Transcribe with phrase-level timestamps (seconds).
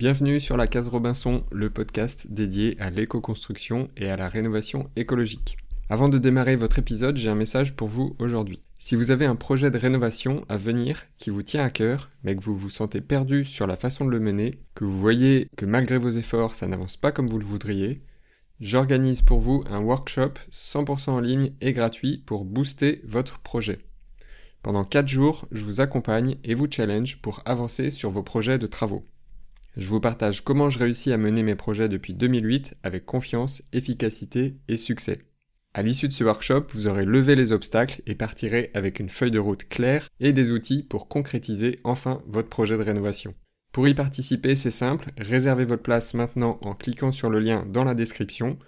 [0.00, 5.58] Bienvenue sur la Case Robinson, le podcast dédié à l'éco-construction et à la rénovation écologique.
[5.90, 8.62] Avant de démarrer votre épisode, j'ai un message pour vous aujourd'hui.
[8.78, 12.34] Si vous avez un projet de rénovation à venir qui vous tient à cœur, mais
[12.34, 15.66] que vous vous sentez perdu sur la façon de le mener, que vous voyez que
[15.66, 17.98] malgré vos efforts ça n'avance pas comme vous le voudriez,
[18.58, 23.80] j'organise pour vous un workshop 100% en ligne et gratuit pour booster votre projet.
[24.62, 28.66] Pendant 4 jours, je vous accompagne et vous challenge pour avancer sur vos projets de
[28.66, 29.04] travaux.
[29.76, 34.56] Je vous partage comment je réussis à mener mes projets depuis 2008 avec confiance, efficacité
[34.68, 35.20] et succès.
[35.72, 39.30] À l'issue de ce workshop, vous aurez levé les obstacles et partirez avec une feuille
[39.30, 43.34] de route claire et des outils pour concrétiser enfin votre projet de rénovation.
[43.72, 47.84] Pour y participer, c'est simple, réservez votre place maintenant en cliquant sur le lien dans
[47.84, 48.58] la description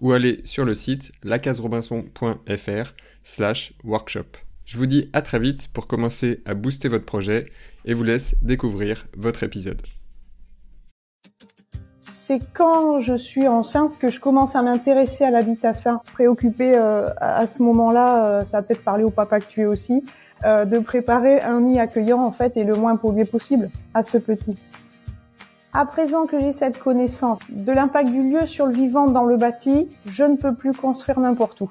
[0.00, 4.36] ou allez sur le site lacaserobinson.fr slash workshop.
[4.66, 7.50] Je vous dis à très vite pour commencer à booster votre projet
[7.86, 9.80] et vous laisse découvrir votre épisode
[12.30, 17.08] c'est quand je suis enceinte que je commence à m'intéresser à l'habitat sain, préoccupée euh,
[17.20, 20.04] à ce moment-là, euh, ça va peut-être parler au papa que tu es aussi,
[20.44, 24.16] euh, de préparer un nid accueillant en fait et le moins pollué possible à ce
[24.16, 24.54] petit.
[25.72, 29.36] À présent que j'ai cette connaissance de l'impact du lieu sur le vivant dans le
[29.36, 31.70] bâti, je ne peux plus construire n'importe où.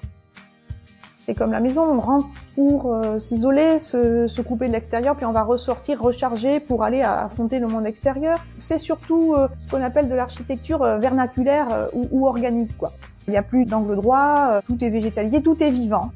[1.29, 5.31] C'est comme la maison, on rentre pour euh, s'isoler, se, couper de l'extérieur, puis on
[5.31, 8.43] va ressortir, recharger pour aller affronter le monde extérieur.
[8.57, 12.75] C'est surtout euh, ce qu'on appelle de l'architecture euh, vernaculaire ou, organique.
[12.79, 12.93] Quoi.
[13.27, 16.11] Il n'y a plus d'angle droit, tout est végétalisé, tout est vivant.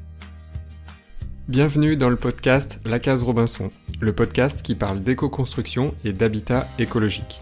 [1.46, 7.40] Bienvenue dans le podcast La Case Robinson, le podcast qui parle d'éco-construction et d'habitat écologique.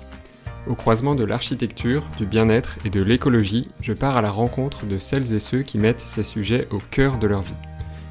[0.68, 4.96] Au croisement de l'architecture, du bien-être et de l'écologie, je pars à la rencontre de
[4.96, 7.54] celles et ceux qui mettent ces sujets au cœur de leur vie.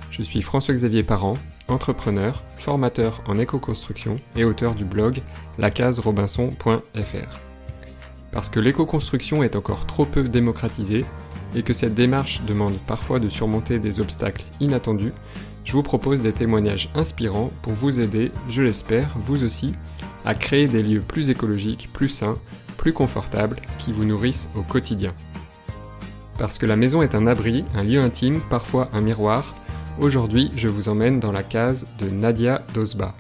[0.10, 1.38] Je suis François-Xavier Parent,
[1.70, 5.22] entrepreneur, formateur en éco-construction et auteur du blog
[5.60, 7.40] lacaserobinson.fr.
[8.34, 11.06] Parce que l'éco-construction est encore trop peu démocratisée
[11.56, 15.14] et que cette démarche demande parfois de surmonter des obstacles inattendus,
[15.64, 19.74] je vous propose des témoignages inspirants pour vous aider, je l'espère, vous aussi,
[20.26, 22.38] à créer des lieux plus écologiques, plus sains,
[22.78, 25.12] plus confortables, qui vous nourrissent au quotidien.
[26.38, 29.56] Parce que la maison est un abri, un lieu intime, parfois un miroir,
[30.00, 33.16] aujourd'hui je vous emmène dans la case de Nadia Dosba.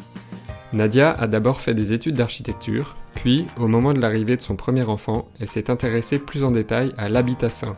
[0.73, 4.83] Nadia a d'abord fait des études d'architecture, puis, au moment de l'arrivée de son premier
[4.83, 7.75] enfant, elle s'est intéressée plus en détail à l'habitat sain,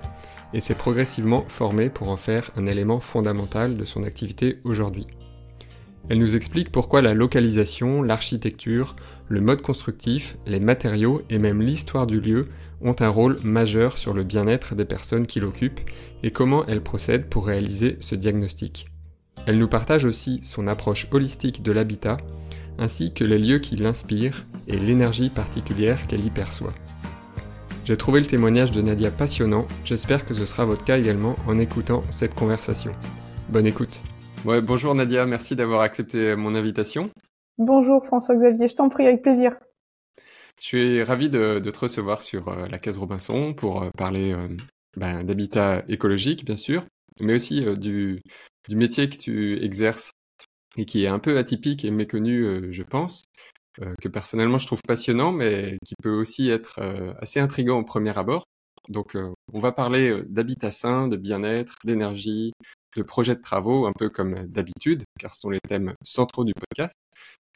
[0.54, 5.08] et s'est progressivement formée pour en faire un élément fondamental de son activité aujourd'hui.
[6.10, 8.96] Elle nous explique pourquoi la localisation, l'architecture,
[9.30, 12.48] le mode constructif, les matériaux et même l'histoire du lieu
[12.82, 15.80] ont un rôle majeur sur le bien-être des personnes qui l'occupent
[16.22, 18.88] et comment elle procède pour réaliser ce diagnostic.
[19.46, 22.18] Elle nous partage aussi son approche holistique de l'habitat,
[22.78, 26.74] ainsi que les lieux qui l'inspirent et l'énergie particulière qu'elle y perçoit.
[27.86, 31.60] J'ai trouvé le témoignage de Nadia passionnant, j'espère que ce sera votre cas également en
[31.60, 32.94] écoutant cette conversation.
[33.50, 34.02] Bonne écoute
[34.44, 37.06] bonjour Nadia, merci d'avoir accepté mon invitation.
[37.58, 39.56] Bonjour François-Xavier, je t'en prie avec plaisir.
[40.60, 44.48] Je suis ravi de, te recevoir sur euh, la case Robinson pour euh, parler euh,
[44.98, 46.86] ben, d'habitat écologique, bien sûr,
[47.22, 48.22] mais aussi du,
[48.70, 50.12] métier que tu exerces
[50.78, 53.26] et qui est un peu atypique et méconnu, je pense,
[54.02, 56.80] que personnellement je trouve passionnant, mais qui peut aussi être
[57.20, 58.46] assez intrigant au premier abord.
[58.90, 59.16] Donc,
[59.52, 62.54] on va parler d'habitat sain, de bien-être, d'énergie,
[62.96, 66.54] de projets de travaux, un peu comme d'habitude, car ce sont les thèmes centraux du
[66.54, 66.96] podcast,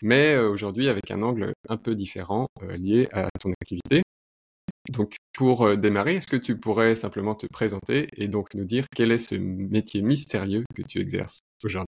[0.02, 4.04] mais euh, aujourd'hui avec un angle un peu différent euh, lié à ton activité.
[4.92, 8.86] Donc pour euh, démarrer, est-ce que tu pourrais simplement te présenter et donc nous dire
[8.96, 11.88] quel est ce métier mystérieux que tu exerces aujourd'hui?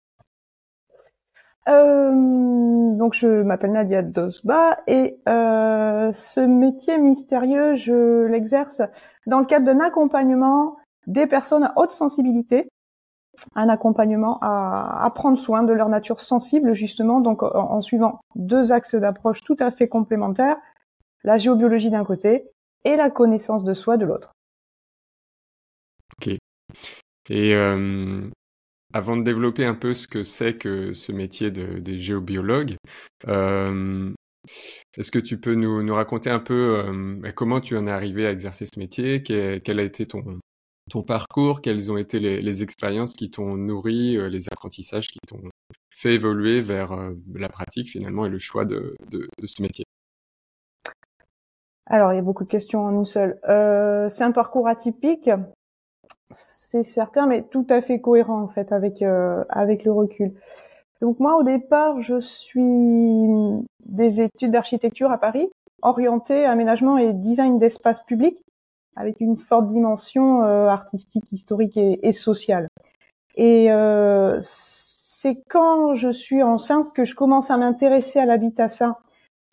[1.67, 8.83] Donc je m'appelle Nadia Dosba et ce métier mystérieux, je l'exerce
[9.25, 12.69] dans le cadre d'un accompagnement des personnes à haute sensibilité
[13.55, 18.95] un accompagnement à, prendre soin de leur nature sensible justement, donc en, suivant deux axes
[18.95, 20.57] d'approche tout à fait complémentaires,
[21.23, 22.45] la géobiologie d'un côté
[22.83, 24.31] et la connaissance de soi de l'autre.
[26.17, 26.37] Ok.
[27.29, 28.29] Et euh,
[28.93, 32.75] avant de développer un peu ce que c'est que ce métier de, des géobiologues,
[33.27, 34.13] euh,
[34.97, 38.31] est-ce que tu peux nous, raconter un peu euh, comment tu en es arrivé à
[38.31, 39.23] exercer ce métier?
[39.23, 40.39] Quel a été ton,
[40.89, 45.41] ton parcours, quelles ont été les, expériences qui t'ont nourri, euh, les apprentissages qui t'ont
[45.89, 48.95] fait évoluer vers euh, la pratique finalement et le choix de,
[49.43, 49.85] ce métier?
[51.87, 53.39] Alors, il y a beaucoup de questions en une seule.
[53.47, 55.29] Euh, c'est un parcours atypique,
[56.31, 59.03] c'est certain, mais tout à fait cohérent en fait avec
[59.49, 60.33] avec le recul.
[61.01, 65.47] Donc moi, au départ, je suis des études d'architecture à Paris
[65.83, 68.37] orienté aménagement et design d'espace public
[68.95, 72.67] avec une forte dimension euh, artistique, historique et, sociale.
[73.35, 78.95] Et euh, c'est quand je suis enceinte que je commence à m'intéresser à l'habitat sain,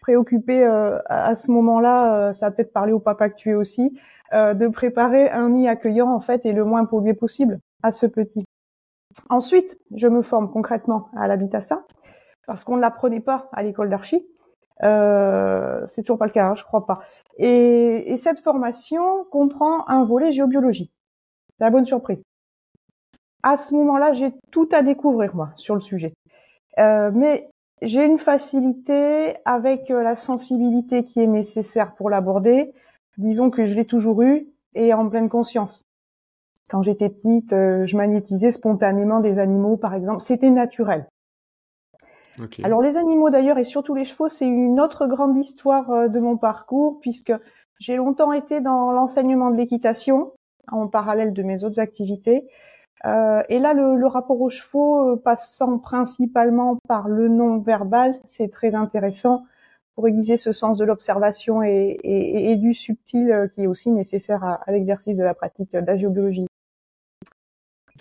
[0.00, 3.96] préoccupée euh, à ce moment-là, ça a peut-être parlé au papa que tu es aussi,
[4.32, 8.44] de préparer un nid accueillant en fait et le moins pollué possible à ce petit.
[9.28, 11.84] Ensuite, je me forme concrètement à l'habitat sain
[12.46, 14.26] parce qu'on ne l'apprenait pas à l'école d'archi.
[14.84, 17.00] Euh, c'est toujours pas le cas, hein, je crois pas.
[17.36, 20.90] Et, et, cette formation comprend un volet géobiologie.
[21.58, 22.22] C'est la bonne surprise.
[23.42, 26.12] À ce moment-là, j'ai tout à découvrir moi sur le sujet.
[26.78, 27.48] Euh, mais
[27.82, 32.72] j'ai une facilité avec euh, la sensibilité qui est nécessaire pour l'aborder.
[33.18, 35.82] Disons que je l'ai toujours eu et en pleine conscience.
[36.70, 40.22] Quand j'étais petite, euh, je magnétisais spontanément des animaux, par exemple.
[40.22, 41.06] C'était naturel.
[42.62, 46.18] Alors les animaux d'ailleurs et surtout les chevaux, c'est une autre grande histoire euh, de
[46.18, 47.32] mon parcours puisque
[47.78, 50.32] j'ai longtemps été dans l'enseignement de l'équitation
[50.70, 52.48] en parallèle de mes autres activités.
[53.04, 58.74] Euh, et là, le, rapport aux chevaux, euh, passant principalement par le non-verbal, c'est très
[58.74, 59.44] intéressant
[59.96, 64.72] pour aiguiser ce sens de l'observation et, du subtil qui est aussi nécessaire à, à
[64.72, 66.46] l'exercice de la pratique géobiologie.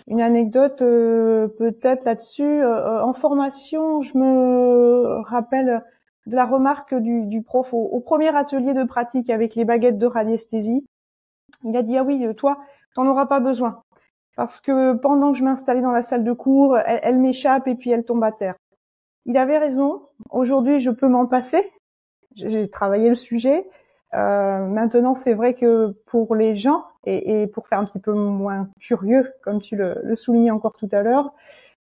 [0.08, 2.42] Une anecdote euh, peut-être là-dessus.
[2.42, 5.84] Euh, en formation, je me rappelle
[6.26, 10.84] de la remarque du, prof au, premier atelier de pratique avec les baguettes de radiesthésie.
[11.64, 12.58] Il a dit ah oui, toi,
[12.94, 13.82] t'en auras pas besoin
[14.36, 17.74] parce que pendant que je m'installais dans la salle de cours, elle, elle m'échappe et
[17.74, 18.54] puis elle tombe à terre.
[19.26, 20.02] Il avait raison.
[20.30, 21.70] Aujourd'hui, je peux m'en passer.
[22.34, 23.66] J'ai travaillé le sujet.
[24.14, 28.12] Euh, maintenant, c'est vrai que pour les gens et, et, pour faire un petit peu
[28.12, 31.32] moins curieux, comme tu le, le soulignais encore tout à l'heure,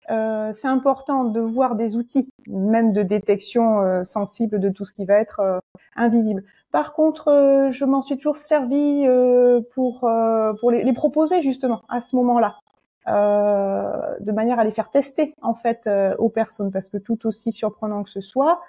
[0.09, 4.93] euh, c'est important de voir des outils, même de détection euh, sensible de tout ce
[4.93, 5.59] qui va être euh,
[5.95, 6.43] invisible.
[6.71, 9.05] Par contre, euh, je m'en suis toujours servi
[9.73, 10.09] pour
[10.59, 12.59] pour les, les, proposer justement à ce moment-là,
[13.07, 18.03] de manière à les faire tester en fait aux personnes, parce que tout aussi surprenant
[18.03, 18.61] que ce soit,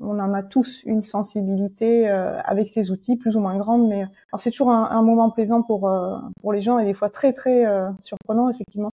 [0.00, 4.04] on en a tous une sensibilité euh, avec ces outils plus ou moins grande, mais
[4.36, 7.64] c'est toujours un, moment plaisant pour euh, pour les gens et des fois très très
[7.64, 8.90] euh, surprenant effectivement.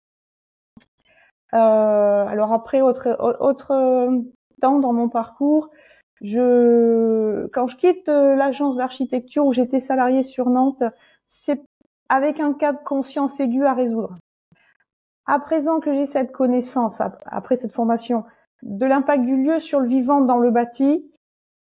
[1.51, 4.09] alors après autre autre
[4.59, 5.69] temps dans mon parcours,
[6.21, 10.83] je quand je quitte l'agence d'architecture où j'étais salarié sur Nantes,
[11.27, 11.61] c'est
[12.09, 14.17] avec un cas de conscience aigu à résoudre.
[15.27, 18.23] À présent que j'ai cette connaissance, après cette formation,
[18.63, 21.09] de l'impact du lieu sur le vivant dans le bâti,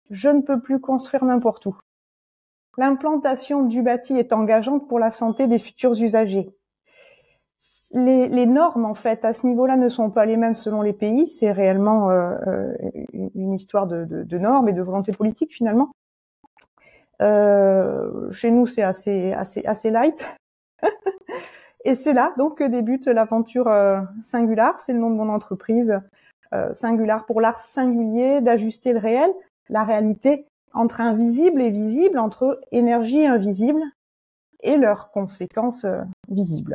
[0.09, 1.75] je ne peux plus construire n'importe où.
[2.77, 6.49] L'implantation du bâti est engageante pour la santé des futurs usagers.
[7.91, 11.27] Les, normes, en fait, à ce niveau-là, ne sont pas les mêmes selon les pays.
[11.27, 12.73] C'est réellement euh, euh,
[13.13, 15.91] une histoire de, normes et de volonté politique, finalement.
[17.21, 20.25] Euh, chez nous, c'est assez, assez, assez light.
[21.85, 23.71] et c'est là donc que débute l'aventure
[24.21, 24.77] Singular.
[24.77, 25.99] C'est le nom de mon entreprise euh,
[26.73, 29.31] singular pour l'art singulier d'ajuster le réel,
[29.69, 33.81] la réalité entre invisible et visible, entre énergie invisible
[34.61, 36.73] et leurs conséquences euh, visibles.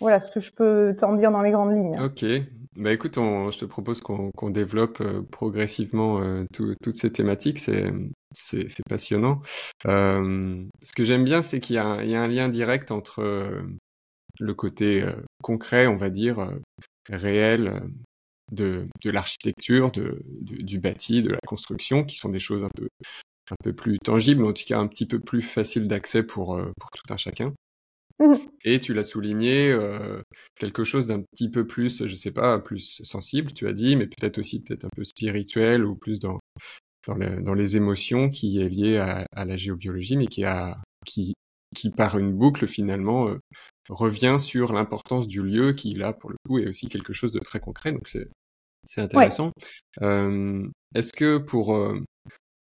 [0.00, 2.00] Voilà ce que je peux t'en dire dans les grandes lignes.
[2.00, 2.24] Ok.
[2.76, 6.22] Bah écoute, je te propose qu'on développe euh, progressivement
[6.52, 7.58] toutes ces thématiques.
[7.58, 7.92] C'est
[8.88, 9.42] passionnant.
[9.84, 13.22] ce que j'aime bien, c'est qu'il y, a un lien direct entre
[14.38, 15.04] le côté
[15.42, 16.50] concret, on va dire,
[17.10, 17.82] réel,
[18.50, 22.88] de, de l'architecture, de, du bâti, de la construction, qui sont des choses un peu,
[23.50, 26.70] un peu plus tangibles, en tout cas un petit peu plus faciles d'accès pour, euh,
[26.78, 27.52] pour tout un chacun.
[28.18, 28.34] Mmh.
[28.64, 30.20] Et tu l'as souligné, euh,
[30.56, 34.06] quelque chose d'un petit peu plus, je sais pas, plus sensible, tu as dit, mais
[34.06, 36.38] peut-être aussi peut-être un peu spirituel ou plus dans,
[37.06, 40.76] dans, dans les émotions qui est lié à, à, la géobiologie, mais qui, a,
[41.06, 41.32] qui,
[41.74, 43.38] qui par une boucle finalement euh,
[43.88, 47.40] revient sur l'importance du lieu qui là pour le coup est aussi quelque chose de
[47.40, 47.92] très concret.
[47.92, 48.28] Donc c'est
[48.84, 49.52] c'est intéressant.
[50.00, 51.76] est-ce que pour,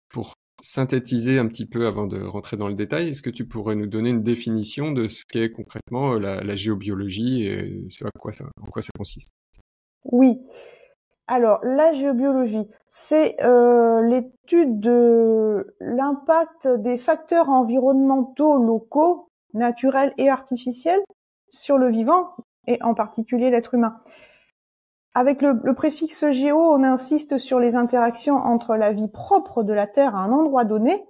[0.08, 3.74] pour synthétiser un petit peu avant de rentrer dans le détail, est-ce que tu pourrais
[3.74, 8.44] nous donner une définition de ce qu'est concrètement la, géobiologie et ce à quoi ça,
[8.62, 9.34] en quoi ça consiste?
[10.04, 10.40] Oui.
[11.26, 13.36] Alors, la géobiologie, c'est
[14.08, 21.00] l'étude de l'impact des facteurs environnementaux locaux, naturels et artificiels
[21.48, 22.34] sur le vivant,
[22.66, 23.96] et en particulier l'être humain.
[25.16, 29.86] Avec le, préfixe géo, on insiste sur les interactions entre la vie propre de la
[29.86, 31.04] Terre à un endroit donné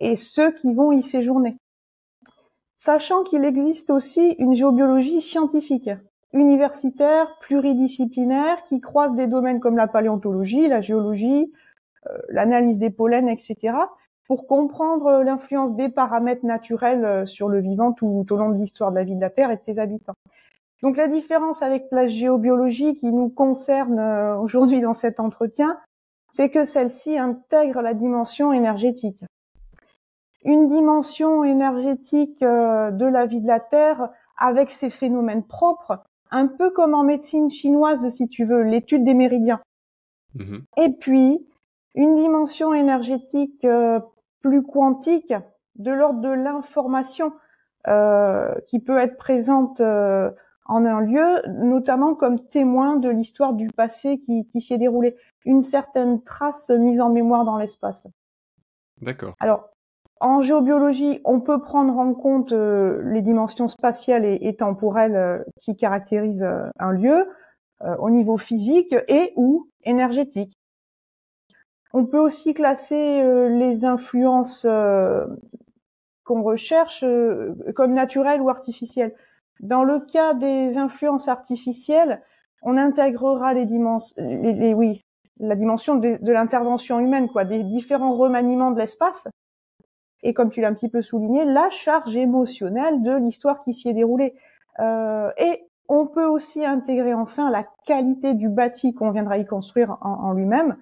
[0.00, 1.56] et ceux qui vont y séjourner.
[2.76, 5.90] Sachant qu'il existe aussi une géobiologie scientifique,
[6.34, 11.50] universitaire, pluridisciplinaire, qui croise des domaines comme la paléontologie, la géologie,
[12.06, 13.76] euh, l'analyse des pollens, etc.,
[14.26, 18.96] pour comprendre l'influence des paramètres naturels sur le vivant tout, au long de l'histoire de
[18.96, 20.16] la vie de la Terre et de ses habitants.
[20.82, 23.98] Donc la différence avec la géobiologie qui nous concerne
[24.40, 25.78] aujourd'hui dans cet entretien,
[26.30, 29.24] c'est que celle-ci intègre la dimension énergétique.
[30.44, 36.70] Une dimension énergétique de la vie de la Terre avec ses phénomènes propres, un peu
[36.70, 39.60] comme en médecine chinoise, si tu veux, l'étude des méridiens.
[40.34, 40.62] Mhm.
[40.76, 41.46] Et puis,
[41.94, 44.00] une dimension énergétique euh,
[44.42, 45.34] plus quantique,
[45.76, 47.32] de l'ordre de l'information,
[47.88, 50.30] euh, qui peut être présente euh,
[50.68, 55.16] en un lieu, notamment comme témoin de l'histoire du passé qui, qui s'y est déroulé.
[55.44, 58.06] Une certaine trace mise en mémoire dans l'espace.
[59.00, 59.34] D'accord.
[59.40, 59.70] Alors,
[60.20, 65.76] en géobiologie, on peut prendre en compte euh, les dimensions spatiales et, temporelles euh, qui
[65.76, 67.28] caractérisent euh, un lieu
[68.00, 70.58] au niveau physique et ou énergétique.
[71.92, 74.66] On peut aussi classer les influences
[76.24, 77.04] qu'on recherche
[77.76, 79.14] comme naturelles ou artificielles.
[79.60, 82.22] Dans le cas des influences artificielles,
[82.62, 85.04] on intégrera les dimensions, oui,
[85.38, 89.28] la dimension de, l'intervention humaine, quoi, des différents remaniements de l'espace
[90.22, 93.88] et comme tu l'as un petit peu souligné, la charge émotionnelle de l'histoire qui s'y
[93.88, 94.34] est déroulée.
[94.80, 99.96] Euh, et on peut aussi intégrer enfin la qualité du bâti qu'on viendra y construire
[100.00, 100.76] en, lui-même.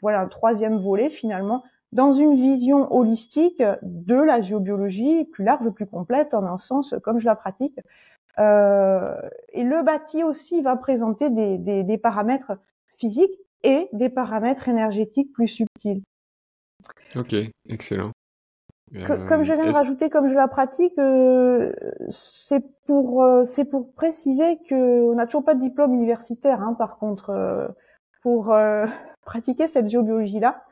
[0.00, 5.86] Voilà un troisième volet finalement dans une vision holistique de la géobiologie plus large, plus
[5.86, 7.78] complète en un sens comme je la pratique.
[8.38, 9.14] Euh,
[9.52, 12.52] et le bâti aussi va présenter des, des, des paramètres
[12.88, 16.02] physiques et des paramètres énergétiques plus subtils.
[17.16, 17.34] Ok,
[17.68, 18.12] excellent
[19.28, 21.72] comme je viens de rajouter, comme je la pratique, euh,
[22.08, 26.74] c'est pour euh, c'est pour préciser que on n'a toujours pas de diplôme universitaire, hein,
[26.74, 27.68] par contre, euh,
[28.22, 28.54] pour
[29.24, 30.62] pratiquer cette géobiologie là.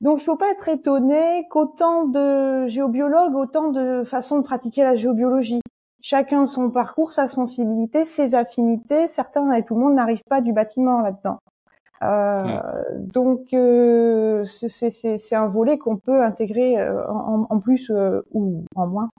[0.00, 4.96] Donc, il faut pas être étonné qu'autant de géobiologues, autant de façons de pratiquer la
[4.96, 5.60] géobiologie.
[6.02, 9.08] Chacun son parcours, sa sensibilité, ses affinités.
[9.08, 11.38] Certains et tout le monde n'arrivent pas du bâtiment là-dedans.
[12.02, 12.38] Euh,
[12.98, 17.90] donc euh, c'est un volet qu'on peut intégrer euh, en, plus
[18.32, 19.10] ou en moins.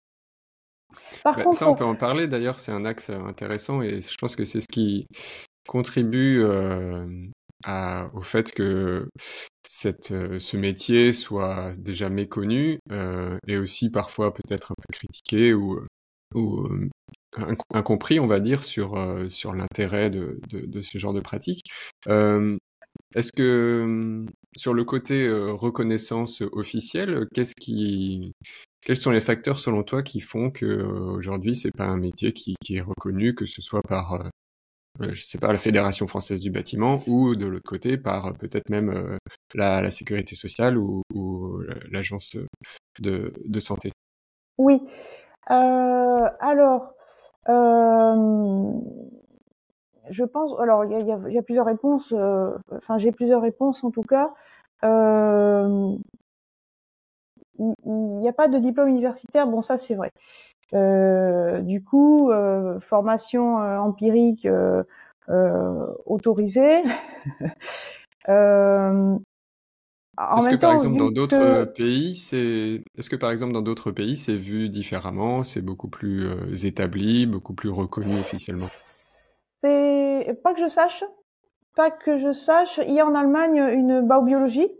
[1.24, 4.16] Par bah, contre, ça, on peut en parler d'ailleurs, c'est un axe intéressant et je
[4.20, 5.08] pense que c'est ce qui
[5.68, 6.44] contribue
[8.14, 9.10] au fait que
[9.68, 12.80] cette, ce métier soit déjà méconnu
[13.48, 15.80] et aussi parfois peut-être un peu critiqué ou,
[16.34, 16.68] ou
[17.74, 18.96] incompris, on va dire, sur,
[19.30, 21.64] sur l'intérêt de, de, ce genre de pratique.
[23.16, 28.34] Est-ce que hum, sur le côté reconnaissance officielle, qu'est-ce qui,
[28.82, 32.56] quels sont les facteurs selon toi qui font que aujourd'hui c'est pas un métier qui,
[32.70, 34.30] est reconnu, que ce soit par
[35.00, 39.18] je sais pas la Fédération française du bâtiment ou de l'autre côté par peut-être même
[39.54, 41.04] la, sécurité sociale ou,
[41.92, 42.38] l'agence
[43.00, 43.92] de, santé.
[44.58, 44.82] Oui.
[45.52, 46.94] Euh, alors,
[47.50, 48.72] euh,
[50.10, 54.04] je pense, alors il y a, plusieurs réponses, euh, enfin j'ai plusieurs réponses en tout
[54.04, 54.34] cas.
[54.84, 55.96] Euh,
[57.58, 57.74] il
[58.20, 60.12] n'y a pas de diplôme universitaire, bon ça c'est vrai.
[60.74, 64.48] Euh, du coup, euh, formation euh, empirique
[66.06, 66.84] autorisée.
[68.28, 69.20] Est-ce
[70.50, 74.38] que par exemple dans d'autres pays, c'est est-ce que par exemple dans d'autres pays c'est
[74.38, 78.66] vu différemment, c'est beaucoup plus établi, beaucoup plus reconnu officiellement?
[79.62, 81.04] C'est pas que je sache,
[81.76, 82.80] pas que je sache.
[82.88, 84.72] Il y a en Allemagne une biobiologie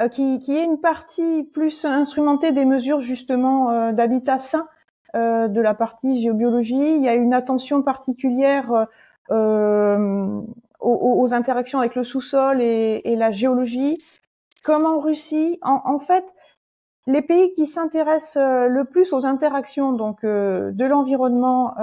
[0.00, 4.68] euh, qui, qui, est une partie plus instrumentée des mesures justement euh, d'habitat sain
[5.16, 6.76] euh, de la partie géobiologie.
[6.76, 8.86] Il y a une attention particulière
[9.30, 10.46] aux,
[10.80, 14.02] aux, interactions avec le sous-sol et, et, la géologie.
[14.62, 16.24] Comme en Russie, en, en fait,
[17.06, 21.74] les pays qui s'intéressent le plus aux interactions donc de l'environnement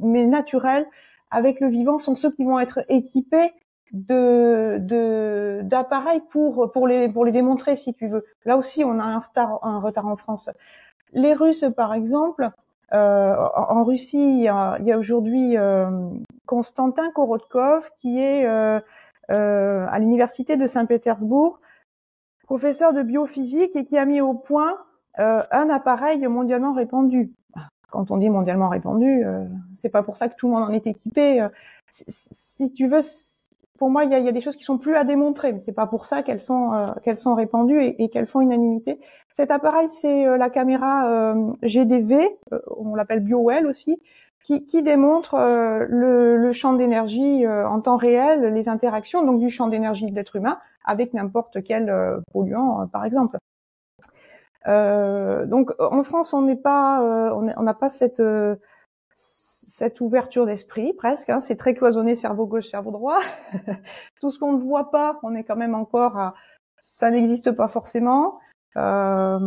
[0.00, 0.86] mais naturel
[1.30, 3.52] avec le vivant sont ceux qui vont être équipés
[3.92, 8.24] de d'appareils pour pour les pour les démontrer si tu veux.
[8.44, 10.50] Là aussi, on a un retard un retard en France.
[11.12, 12.50] Les Russes, par exemple,
[12.94, 16.08] euh, en, Russie, il y a, a aujourd'hui euh,
[16.46, 18.80] Konstantin Korotkov qui est euh,
[19.30, 21.60] euh à l'université de Saint-Pétersbourg,
[22.44, 24.78] professeur de biophysique et qui a mis au point
[25.18, 27.32] euh, un appareil mondialement répandu
[27.90, 29.44] quand on dit mondialement répandu, euh,
[29.74, 31.46] c'est pas pour ça que tout le monde en est équipé.
[31.90, 33.02] Si tu veux,
[33.82, 35.88] pour moi, il y a, des choses qui sont plus à démontrer, mais c'est pas
[35.88, 39.00] pour ça qu'elles sont euh, qu'elles sont répandues et, qu'elles font unanimité.
[39.32, 41.34] Cet appareil, c'est la caméra
[41.64, 42.28] GDV,
[42.76, 44.00] on l'appelle BioWell aussi,
[44.44, 49.66] qui, qui démontre le, le, champ d'énergie en temps réel, les interactions donc du champ
[49.66, 51.92] d'énergie de l'être humain avec n'importe quel
[52.32, 53.36] polluant, par exemple.
[54.64, 57.02] donc en France, on n'est pas,
[57.34, 58.22] on n'a pas cette
[59.12, 61.30] cette ouverture d'esprit presque.
[61.30, 63.20] Hein, c'est très cloisonné, cerveau gauche, cerveau droit.
[64.20, 66.34] Tout ce qu'on ne voit pas, on est quand même encore à
[66.82, 68.38] ça n'existe pas forcément.
[68.76, 69.38] Euh,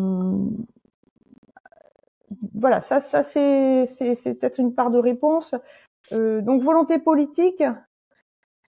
[2.53, 3.85] voilà, ça, ça c'est
[4.23, 5.53] peut-être une part de réponse.
[6.11, 7.63] Euh, donc volonté politique,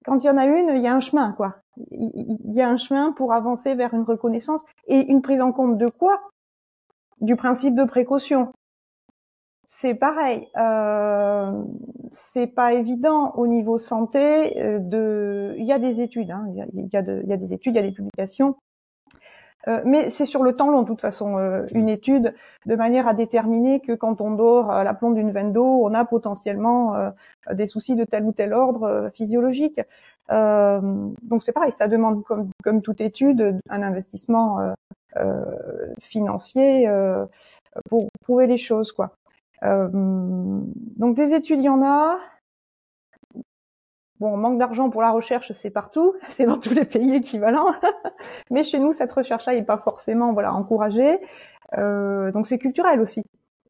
[0.04, 1.56] quand il y en a une, il y a un chemin, quoi.
[1.90, 5.78] Il y a un chemin pour avancer vers une reconnaissance et une prise en compte
[5.78, 6.20] de quoi?
[7.20, 8.52] Du principe de précaution.
[9.68, 11.62] C'est pareil, euh,
[12.10, 14.60] c'est pas évident au niveau santé.
[14.62, 17.20] Euh, de, il y a des études, hein, il, y a, il, y a de,
[17.24, 18.56] il y a des études, il y a des publications
[19.68, 22.34] euh, mais c'est sur le temps long, de toute façon, euh, une étude
[22.66, 25.92] de manière à déterminer que quand on dort à la plombe d'une veine d'eau, on
[25.92, 27.10] a potentiellement euh,
[27.52, 29.80] des soucis de tel ou tel ordre physiologique.
[30.30, 34.74] donc c'est pareil, ça demande, comme, comme toute étude, un investissement
[36.00, 36.88] financier
[37.88, 39.12] pour prouver les choses, quoi.
[39.62, 42.18] Donc des études, il y en a.
[44.18, 47.72] Bon, on manque d'argent pour la recherche, c'est partout, c'est dans tous les pays équivalents.
[48.50, 51.18] Mais chez nous, cette recherche-là n'est pas forcément voilà encouragée.
[51.76, 53.24] Euh, donc c'est culturel aussi.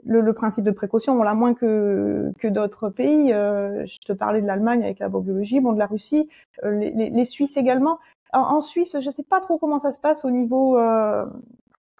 [0.05, 3.33] Le, le, principe de précaution, on l'a moins que, que d'autres pays.
[3.33, 6.28] Euh, je te parlais de l'Allemagne avec la biologie, bon de la Russie,
[6.62, 7.99] euh, les, les, les, Suisses également.
[8.33, 11.26] En, Suisse, je ne sais pas trop comment ça se passe au niveau euh,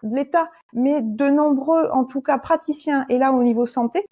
[0.03, 4.05] de l'État, mais de nombreux, en tout cas praticiens, et là au niveau santé,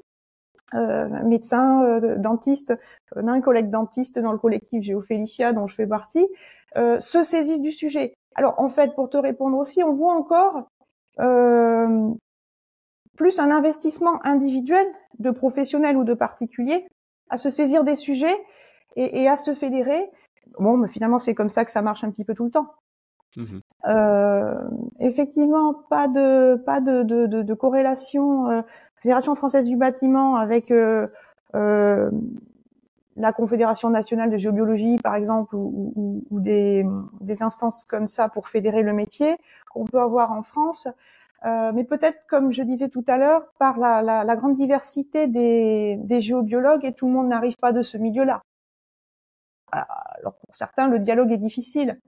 [0.74, 2.74] euh, médecin, euh, dentiste,
[3.15, 6.27] on a un collègue dentiste dans le collectif Géophélicia dont je fais partie,
[6.77, 8.15] euh, se saisissent du sujet.
[8.36, 10.63] Alors en fait, pour te répondre aussi, on voit encore
[11.20, 12.10] euh,
[13.15, 14.86] plus un investissement individuel
[15.20, 16.88] de professionnels ou de particuliers
[17.30, 18.36] à se saisir des sujets
[18.96, 20.10] et, et à se fédérer.
[20.60, 22.68] Bon, mais finalement, c'est comme ça que ça marche un petit peu tout le temps.
[23.38, 24.56] Mmh euh,
[25.00, 28.50] effectivement, pas de pas de, de, de, de corrélation.
[28.50, 28.62] Euh,
[29.06, 31.06] Fédération française du bâtiment avec euh,
[31.54, 32.10] euh,
[33.15, 36.84] la Confédération nationale de géobiologie, par exemple, ou, ou, ou des,
[37.21, 39.38] des, instances comme ça pour fédérer le métier
[39.71, 40.88] qu'on peut avoir en France.
[41.45, 45.28] Euh, mais peut-être, comme je disais tout à l'heure, par la, la, la, grande diversité
[45.28, 48.41] des, des géobiologues, et tout le monde n'arrive pas de ce milieu-là.
[49.71, 52.00] Alors pour certains, le dialogue est difficile.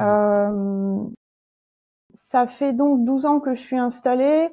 [0.00, 1.04] Euh,
[2.14, 4.50] ça fait donc 12 ans que je suis installée.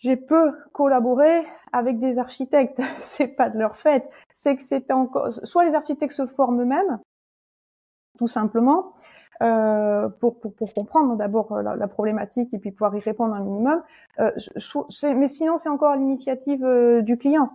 [0.00, 2.80] J'ai peu collaboré avec des architectes.
[3.00, 4.08] c'est pas de leur fait.
[4.32, 6.98] C'est que c'était encore, soit les architectes se forment eux-mêmes,
[8.18, 8.92] tout simplement,
[9.42, 13.34] euh, pour, pour, pour, comprendre d'abord euh, la, la, problématique et puis pouvoir y répondre
[13.34, 13.82] un minimum.
[14.18, 14.32] Euh,
[15.02, 17.52] mais sinon, c'est encore l'initiative euh, du client.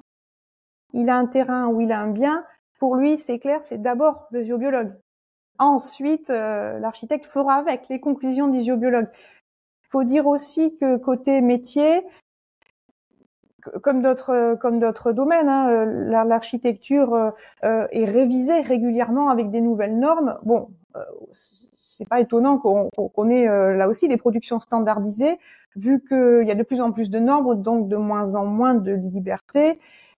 [0.93, 2.45] Il a un terrain ou il a un bien.
[2.79, 4.93] Pour lui, c'est clair, c'est d'abord le géobiologue.
[5.59, 9.07] Ensuite, euh, l'architecte fera avec les conclusions du géobiologue.
[9.13, 12.01] Il faut dire aussi que côté métier,
[13.83, 19.97] comme d'autres comme d'autres domaines, hein, euh, l'architecture euh, est révisée régulièrement avec des nouvelles
[19.97, 20.39] normes.
[20.43, 20.69] Bon,
[21.31, 25.39] c'est pas étonnant qu'on ait là aussi des productions standardisées,
[25.75, 28.73] vu qu'il y a de plus en plus de normes, donc de moins en moins
[28.73, 29.79] de liberté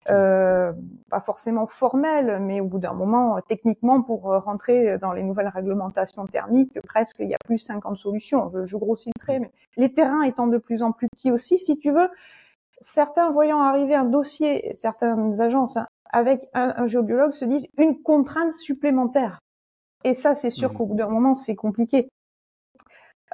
[0.10, 0.74] euh,
[1.10, 5.48] pas forcément formel, mais au bout d'un moment, techniquement, pour euh, rentrer dans les nouvelles
[5.48, 8.50] réglementations thermiques, presque il y a plus 50 solutions.
[8.54, 11.58] Je, je grossis le trait, mais les terrains étant de plus en plus petits aussi,
[11.58, 12.10] si tu veux,
[12.82, 18.02] certains voyant arriver un dossier, certaines agences hein, avec un, un, géobiologue se disent une
[18.02, 19.40] contrainte supplémentaire.
[20.04, 20.76] Et ça, c'est sûr mmh.
[20.76, 22.10] qu'au bout d'un moment, c'est compliqué.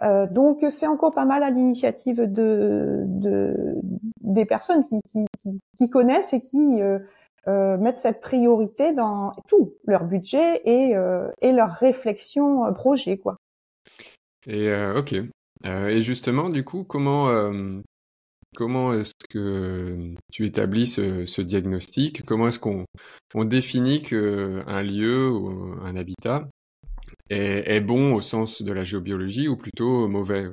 [0.01, 3.75] Euh, donc c'est encore pas mal à l'initiative de, de,
[4.29, 6.99] des personnes qui, connaissent et qui euh,
[7.47, 13.37] euh, mettent cette priorité dans tout leur budget et, euh, leur réflexion projet quoi.
[14.47, 15.15] Et ok.
[15.65, 17.27] et justement du coup comment
[18.55, 22.25] comment est-ce que tu établis ce, diagnostic?
[22.25, 22.85] Comment est-ce qu'on
[23.35, 26.47] on définit qu'un lieu ou un habitat
[27.29, 30.47] est, bon au sens de la géobiologie ou plutôt mauvais?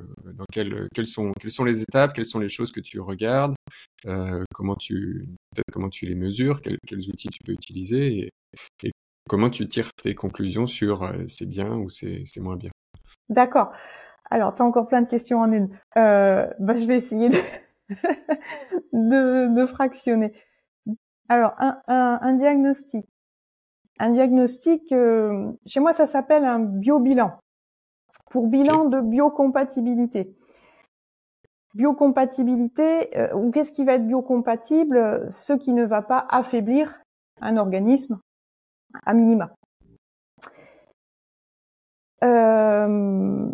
[0.51, 3.55] Quelles, quelles, sont, quelles sont les étapes Quelles sont les choses que tu regardes
[4.05, 5.27] euh, Comment tu
[5.71, 8.29] comment tu les mesures quels, quels, outils tu peux utiliser et,
[8.83, 8.91] et
[9.27, 12.71] comment tu tires tes conclusions sur euh, c'est bien ou c'est moins bien
[13.29, 13.71] D'accord.
[14.29, 15.69] Alors, tu as encore plein de questions en une.
[15.97, 17.37] Euh, bah, je vais essayer de,
[18.93, 20.33] de, de, fractionner.
[21.29, 23.05] Alors, un, un, un diagnostic
[23.99, 27.39] un diagnostic, euh, chez moi ça s'appelle un biobilan,
[28.29, 30.35] pour bilan de biocompatibilité.
[31.73, 36.99] Biocompatibilité, euh, ou qu'est-ce qui va être biocompatible Ce qui ne va pas affaiblir
[37.41, 38.19] un organisme
[39.05, 39.53] à minima.
[42.23, 43.47] Euh,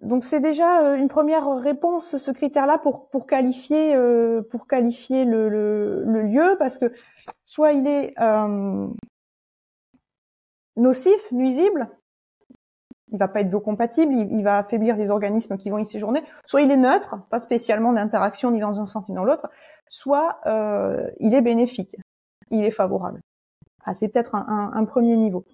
[0.00, 3.94] donc c'est déjà une première réponse ce critère-là pour pour qualifier
[4.50, 6.90] pour qualifier le, le, le, lieu parce que
[7.44, 8.14] soit il est
[10.80, 11.88] nocif, nuisible,
[13.12, 16.22] il va pas être biocompatible, il, il va affaiblir les organismes qui vont y séjourner.
[16.46, 19.48] Soit il est neutre, pas spécialement d'interaction ni dans un sens ni dans l'autre.
[19.88, 21.96] Soit euh, il est bénéfique,
[22.50, 23.20] il est favorable.
[23.84, 25.44] Ah, c'est peut-être un, premier niveau.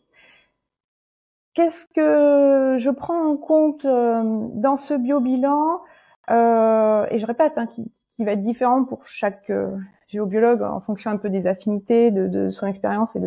[1.55, 5.81] Qu'est-ce que je prends en compte euh, dans ce biobilan
[6.31, 7.91] euh, Et je répète, hein, qui,
[8.25, 9.75] va être différent pour chaque euh,
[10.09, 13.27] géobiologue en fonction un peu des affinités, de, son expérience et de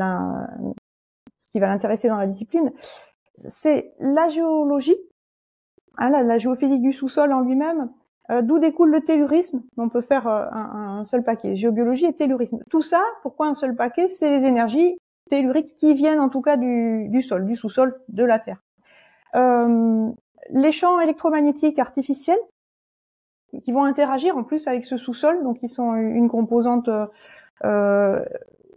[1.39, 2.72] ce qui va l'intéresser dans la discipline
[3.47, 4.97] c'est la géologie,
[5.97, 7.89] hein, la, géophysique du sous-sol en lui-même,
[8.32, 9.63] euh, d'où découle le tellurisme.
[9.78, 12.60] On peut faire euh, un, seul paquet, géobiologie et tellurisme.
[12.69, 14.08] Tout ça, pourquoi un seul paquet?
[14.08, 14.97] C'est les énergies
[15.30, 18.62] telluriques qui viennent en tout cas du, sol, du sous-sol, de la Terre.
[19.36, 20.10] Euh,
[20.52, 22.39] les champs électromagnétiques artificiels
[23.63, 26.89] qui vont interagir en plus avec ce sous-sol, donc ils sont une composante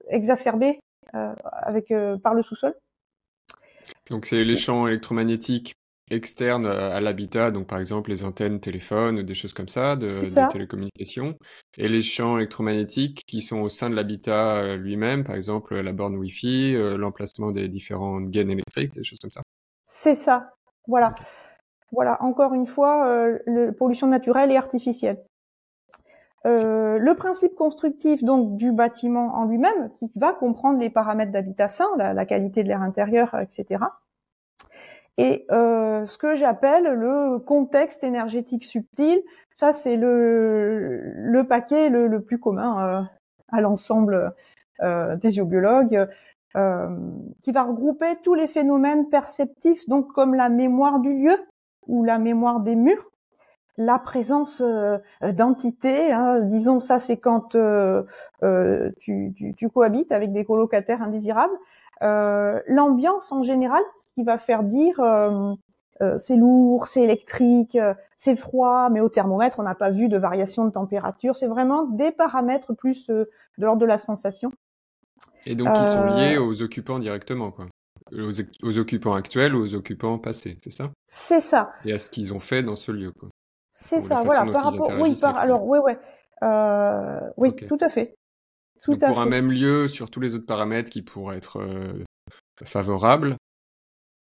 [0.08, 0.80] exacerbée
[1.12, 2.74] avec par le sous-sol.
[4.10, 5.74] Donc c'est les champs électromagnétiques
[6.10, 11.36] externes à l'habitat, donc par exemple les antennes téléphones, des choses comme ça, de, télécommunications,
[11.78, 15.92] et les champs électromagnétiques qui sont au sein de l'habitat euh, lui-même, par exemple la
[15.92, 19.42] borne Wi-Fi, euh, l'emplacement des différentes gaines électriques, des choses comme ça.
[19.86, 20.54] C'est ça,
[20.86, 21.14] voilà.
[21.92, 25.22] Voilà, encore une fois, euh, la pollution naturelle et artificielle.
[26.44, 31.84] Euh, le principe constructif donc du bâtiment en lui-même, qui va comprendre les paramètres d'habitation,
[31.96, 33.84] la, la, qualité de l'air intérieur, etc.
[35.18, 42.08] Et euh, ce que j'appelle le contexte énergétique subtil, ça c'est le, le paquet le,
[42.08, 43.02] le plus commun euh,
[43.52, 44.34] à l'ensemble
[44.80, 46.08] euh, des géobiologues,
[46.56, 46.88] euh,
[47.40, 51.36] qui va regrouper tous les phénomènes perceptifs, donc comme la mémoire du lieu
[51.86, 53.11] ou la mémoire des murs,
[53.76, 54.98] la présence euh,
[55.32, 58.02] d'entités, hein, disons ça c'est quand euh,
[58.42, 61.56] euh, tu, tu, cohabites avec des colocataires indésirables,
[62.00, 65.00] l'ambiance en général, ce qui va faire dire
[66.16, 67.78] c'est lourd, c'est électrique,
[68.16, 71.84] c'est froid, mais au thermomètre on n'a pas vu de variation de température, c'est vraiment
[71.84, 74.50] des paramètres plus de l'ordre de la sensation.
[75.46, 77.66] Et donc qui sont liés aux occupants directement, quoi.
[78.12, 78.32] Aux,
[78.62, 80.90] aux, occupants actuels ou aux occupants passés, c'est ça?
[81.06, 81.72] C'est ça.
[81.86, 83.30] Et à ce qu'ils ont fait dans ce lieu, quoi.
[83.82, 84.50] C'est ça, voilà.
[84.52, 85.98] Par rapport, oui, par, alors, ouais,
[86.42, 88.14] euh, oui, tout à fait.
[88.82, 92.04] Tout Donc, pour un même lieu, sur tous les autres paramètres qui pourraient être euh,
[92.64, 93.36] favorables,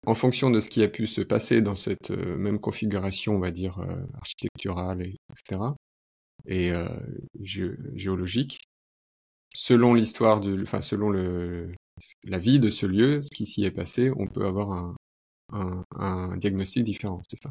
[0.06, 3.40] en fonction de ce qui a pu se passer dans cette euh, même configuration, on
[3.40, 3.80] va dire
[4.16, 5.62] architecturale, et, etc.,
[6.46, 6.72] et
[7.96, 8.60] géologique,
[9.54, 11.72] selon l'histoire de, enfin selon le,
[12.26, 14.96] la vie de ce lieu, ce qui s'y est passé, on peut avoir un,
[15.54, 17.50] un, un diagnostic différent, c'est ça?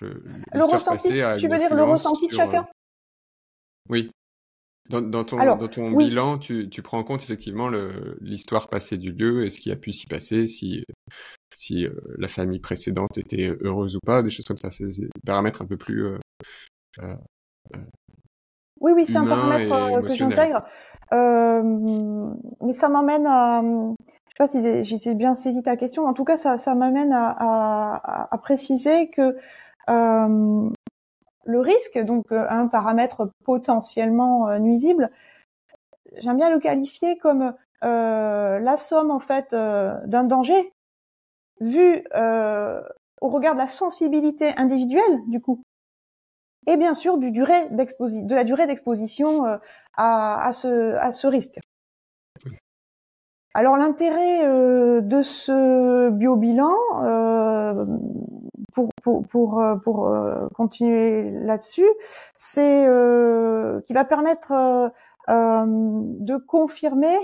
[0.00, 2.72] Le, ressenti, tu veux dire le ressenti de chacun euh,
[3.88, 4.10] Oui.
[4.88, 7.68] Dans, dans, ton, dans ton bilan, tu, tu, prends en compte effectivement
[8.20, 10.84] l'histoire passée du lieu et ce qui a pu s'y passer, si,
[11.52, 14.70] si euh, la famille précédente était heureuse ou pas, des choses comme ça.
[14.70, 16.04] C'est des paramètres un peu plus.
[16.06, 16.18] Euh,
[17.00, 17.16] euh,
[18.80, 20.62] oui, oui, c'est un paramètre que j'intègre.
[21.10, 26.04] mais ça m'amène à, je sais pas si j'ai bien saisi ta question.
[26.04, 29.32] En tout cas, ça, ça m'amène à, à, à, préciser que euh,
[29.88, 35.10] le risque, donc euh, un paramètre potentiellement euh, nuisible,
[36.16, 40.72] j'aime bien le qualifier comme euh, la somme en fait d'un danger
[41.60, 42.04] vu
[43.22, 45.62] au regard de la sensibilité individuelle du coup,
[46.66, 49.44] et bien sûr du durée de la durée d'exposition
[49.96, 51.58] à, à, ce, à ce risque.
[53.56, 57.86] Alors l'intérêt euh, de ce biobilan, euh,
[58.76, 61.88] pour, pour, pour, euh, pour euh, continuer là-dessus,
[62.36, 62.84] c'est
[63.86, 64.92] qui va permettre
[65.28, 67.16] de confirmer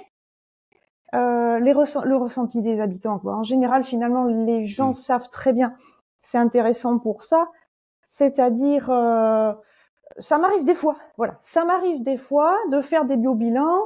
[1.13, 3.19] les le ressenti des habitants.
[3.19, 3.37] Quoi.
[3.37, 4.95] En général, finalement, les gens mmh.
[4.95, 5.75] savent très bien.
[6.23, 7.49] C'est intéressant pour ça.
[8.05, 8.87] C'est-à-dire,
[10.19, 10.97] ça m'arrive des fois.
[11.19, 13.79] Voilà, ça m'arrive des fois de faire des biobilans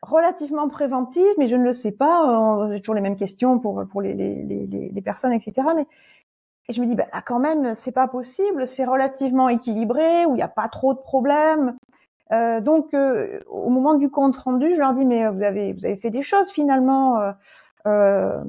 [0.00, 2.70] relativement préventive, mais je ne le sais pas.
[2.72, 5.68] J'ai toujours les mêmes questions pour pour les, les, les, les personnes, etc.
[5.76, 5.86] Mais
[6.68, 8.66] et je me dis, bah là quand même, c'est pas possible.
[8.66, 11.76] C'est relativement équilibré, où il n'y a pas trop de problèmes.
[12.32, 15.84] Euh, donc, euh, au moment du compte rendu, je leur dis, mais vous avez vous
[15.84, 17.20] avez fait des choses finalement.
[17.20, 17.32] Euh,
[17.86, 18.42] euh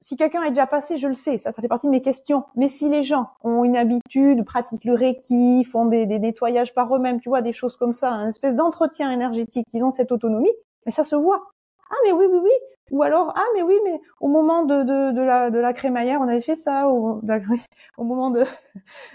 [0.00, 2.44] si quelqu'un est déjà passé, je le sais, ça, ça fait partie de mes questions.
[2.54, 6.94] Mais si les gens ont une habitude, pratiquent le reiki, font des, des nettoyages par
[6.94, 10.52] eux-mêmes, tu vois, des choses comme ça, une espèce d'entretien énergétique, ils ont cette autonomie,
[10.86, 11.50] mais ça se voit.
[11.90, 12.50] Ah mais oui, oui, oui,
[12.90, 16.20] Ou alors, ah mais oui, mais au moment de, de, de la, de la crémaillère,
[16.20, 17.20] on avait fait ça, au,
[17.98, 18.44] au moment de...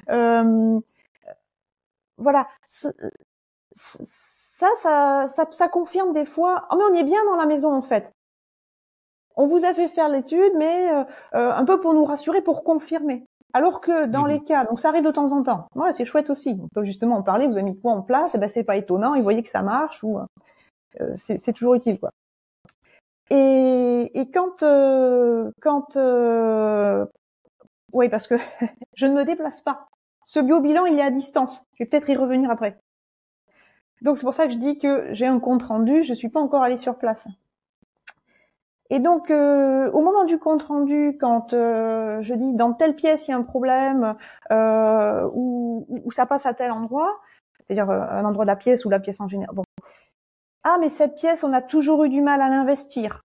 [0.10, 0.80] Euh,
[2.18, 2.90] voilà, ça,
[3.72, 7.82] ça, ça, ça, confirme des fois, oh mais on est bien dans la maison en
[7.82, 8.12] fait.
[9.36, 11.04] On vous a fait faire l'étude, mais euh,
[11.36, 13.26] euh, un peu pour nous rassurer, pour confirmer.
[13.54, 15.68] Alors que dans mmh les cas, donc ça arrive de temps en temps.
[15.76, 16.60] Ouais, c'est chouette aussi.
[16.64, 17.48] On peut justement en parler.
[17.48, 18.34] Vous avez mis quoi en place?
[18.34, 19.16] Et eh ben c'est pas étonnant.
[19.16, 22.12] Et vous voyez que ça marche ou euh, c'est toujours utile quoi.
[23.34, 27.06] Et, et quand euh, quand euh,
[27.92, 28.36] oui parce que
[28.96, 29.88] je ne me déplace pas.
[30.24, 31.66] Ce bio-bilan il est à distance.
[31.74, 32.78] Je vais peut-être y revenir après.
[34.02, 36.04] Donc c'est pour ça que je dis que j'ai un compte rendu.
[36.04, 37.28] Je suis pas encore allée sur place.
[38.90, 43.28] Et donc, euh, au moment du compte rendu, quand euh, je dis dans telle pièce
[43.28, 44.16] il y a un problème
[44.52, 47.20] euh, ou, ça passe à tel endroit,
[47.60, 49.56] c'est-à-dire un endroit de la pièce ou la pièce en général.
[50.64, 53.22] Ah mais cette pièce on a toujours eu du mal à l'investir.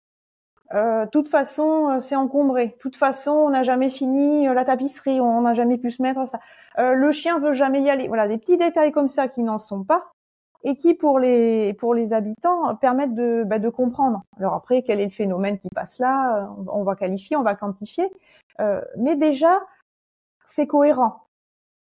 [0.73, 2.69] De toute façon, c'est encombré.
[2.69, 6.27] De toute façon, on n'a jamais fini la tapisserie, on n'a jamais pu se mettre
[6.27, 6.41] ça.
[6.79, 8.09] le chien veut jamais y aller.
[8.09, 10.15] Voilà, des petits détails comme ça qui n'en sont pas
[10.65, 14.23] et qui pour les pour les habitants permettent de bah, de comprendre.
[14.39, 16.51] Alors après, quel est le phénomène qui passe là?
[16.73, 18.11] On va qualifier, on va quantifier,
[18.61, 19.63] euh, mais déjà
[20.47, 21.24] c'est cohérent.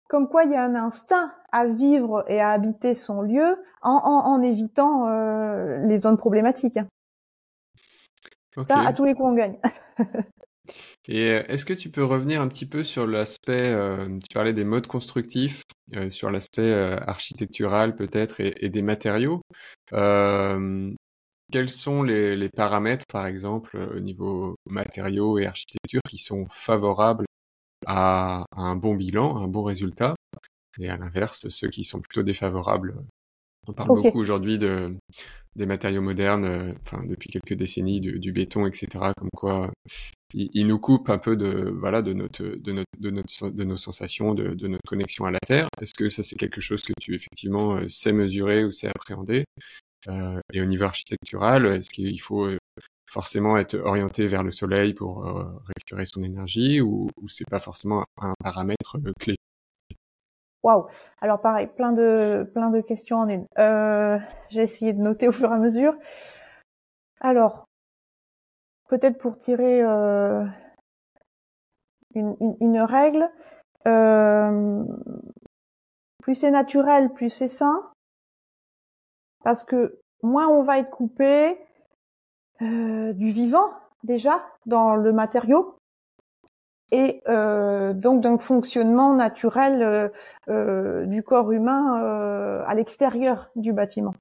[0.07, 3.91] Comme quoi, il y a un instinct à vivre et à habiter son lieu en,
[3.91, 6.79] en, en évitant euh, les zones problématiques.
[8.67, 9.57] Ça, à tous les coups, on gagne.
[11.07, 14.53] Et euh, est-ce que tu peux revenir un petit peu sur l'aspect, euh, tu parlais
[14.53, 15.63] des modes constructifs,
[15.95, 19.41] euh, sur l'aspect architectural peut-être et, des matériaux.
[21.51, 27.25] quels sont les, paramètres, par exemple, au niveau matériaux et architecture qui sont favorables
[27.85, 30.15] à, un bon bilan, un bon résultat,
[30.79, 32.95] et à l'inverse, ceux qui sont plutôt défavorables
[33.67, 34.95] on parle beaucoup aujourd'hui de,
[35.55, 39.11] des matériaux modernes, enfin depuis quelques décennies, du, béton, etc.
[39.17, 39.71] Comme quoi,
[40.33, 43.75] il, nous coupe un peu de voilà de notre de notre de, notre, de nos
[43.75, 45.67] sensations, de, de, notre connexion à la terre.
[45.81, 49.45] Est-ce que ça c'est quelque chose que tu effectivement euh, sais mesurer ou sais appréhender
[50.07, 52.57] euh, Et au niveau architectural, est-ce qu'il faut euh,
[53.09, 55.23] forcément être orienté vers le soleil pour
[55.65, 59.37] récupérer son énergie ou, ou c'est pas forcément un paramètre clé?
[60.63, 60.87] Waouh
[61.21, 63.47] Alors pareil, plein de plein de questions en une.
[63.57, 65.95] Euh, J'ai essayé de noter au fur et à mesure.
[67.21, 67.65] Alors,
[68.89, 70.45] peut-être pour tirer euh,
[72.15, 73.29] une, règle,
[73.87, 74.83] euh,
[76.21, 77.89] plus c'est naturel, plus c'est sain,
[79.43, 81.57] parce que moins on va être coupé
[82.61, 83.71] euh, du vivant
[84.03, 85.75] déjà dans le matériau
[86.91, 90.11] et euh, donc d'un fonctionnement naturel
[90.47, 94.13] du corps humain à l'extérieur du bâtiment.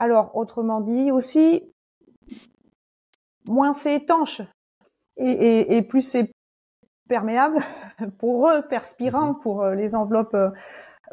[0.00, 1.62] Alors, autrement dit, aussi,
[3.46, 4.42] moins c'est étanche
[5.16, 6.30] et, plus c'est
[7.08, 7.58] perméable
[8.18, 9.40] pour eux, perspirant mhm.
[9.40, 10.50] pour euh, les enveloppes, euh,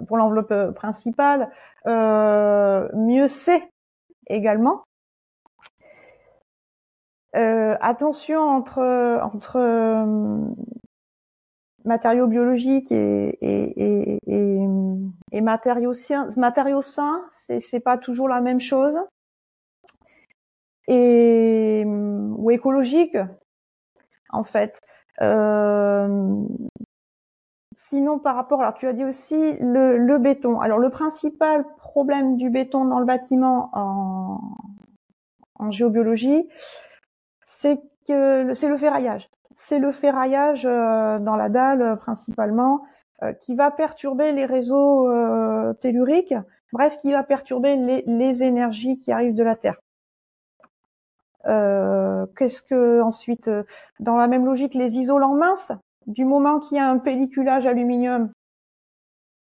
[0.07, 1.49] pour l'enveloppe euh, principale,
[1.87, 3.69] mieux c'est
[4.27, 4.83] également.
[7.35, 9.59] Attention entre entre
[11.85, 13.37] matériaux biologiques et,
[15.41, 18.97] matériaux, sains, c'est pas toujours la même chose
[20.87, 23.17] et ou écologique
[24.29, 24.81] en fait.
[25.21, 26.43] Euh,
[27.73, 30.59] sinon, par rapport, alors tu as dit aussi le, béton.
[30.59, 34.39] Alors le principal problème du béton dans le bâtiment en,
[35.55, 36.49] en géobiologie,
[37.55, 39.29] c'est que c'est le ferraillage.
[39.55, 42.81] C'est le ferraillage euh, dans la dalle principalement
[43.23, 46.35] euh, qui va perturber les réseaux euh, telluriques,
[46.73, 49.79] bref, qui va perturber les, les énergies qui arrivent de la Terre.
[51.45, 53.63] Euh, qu'est-ce que ensuite, euh,
[54.01, 55.71] dans la même logique, les isolants minces,
[56.07, 58.31] du moment qu'il y a un pelliculage aluminium,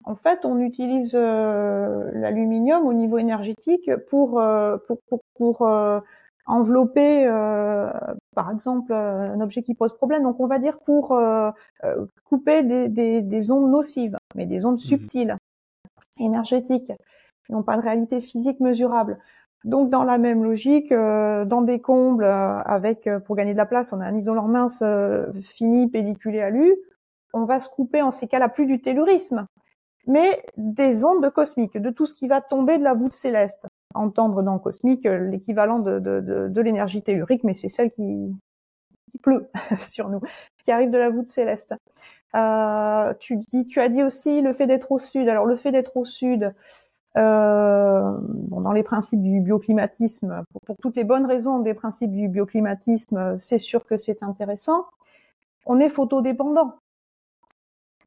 [0.05, 4.41] en fait, on utilise euh, l'aluminium au niveau énergétique pour
[4.85, 5.67] pour, pour, pour
[6.45, 7.25] envelopper,
[8.35, 10.23] par exemple, un objet qui pose problème.
[10.23, 11.17] Donc, on va dire pour
[12.25, 15.37] couper des, des, des, ondes nocives, mais des ondes mmh subtiles,
[16.19, 16.91] énergétiques,
[17.45, 19.19] qui n'ont pas de réalité physique mesurable.
[19.63, 23.57] Donc dans la même logique, euh, dans des combles euh, avec euh, pour gagner de
[23.57, 24.83] la place, on a un isolant mince
[25.41, 26.75] fini pelliculé alu,
[27.33, 29.47] on va se couper en ces cas-là plus du tellurisme,
[30.05, 33.67] mais des ondes cosmiques, de tout ce qui va tomber de la voûte céleste.
[33.93, 38.35] Entendre dans cosmique l'équivalent de, de, de, de l'énergie tellurique, mais c'est celle qui,
[39.11, 39.49] qui pleut
[39.87, 40.21] sur nous,
[40.63, 41.75] qui arrive de la voûte céleste.
[42.35, 45.29] Euh, tu, dis, tu as dit aussi le fait d'être au sud.
[45.29, 46.53] Alors le fait d'être au sud,
[47.15, 48.17] Euh,
[48.49, 52.27] bon, dans les principes du bioclimatisme, pour, pour, toutes les bonnes raisons des principes du
[52.27, 54.85] bioclimatisme, c'est sûr que c'est intéressant.
[55.67, 56.73] On est photodépendant,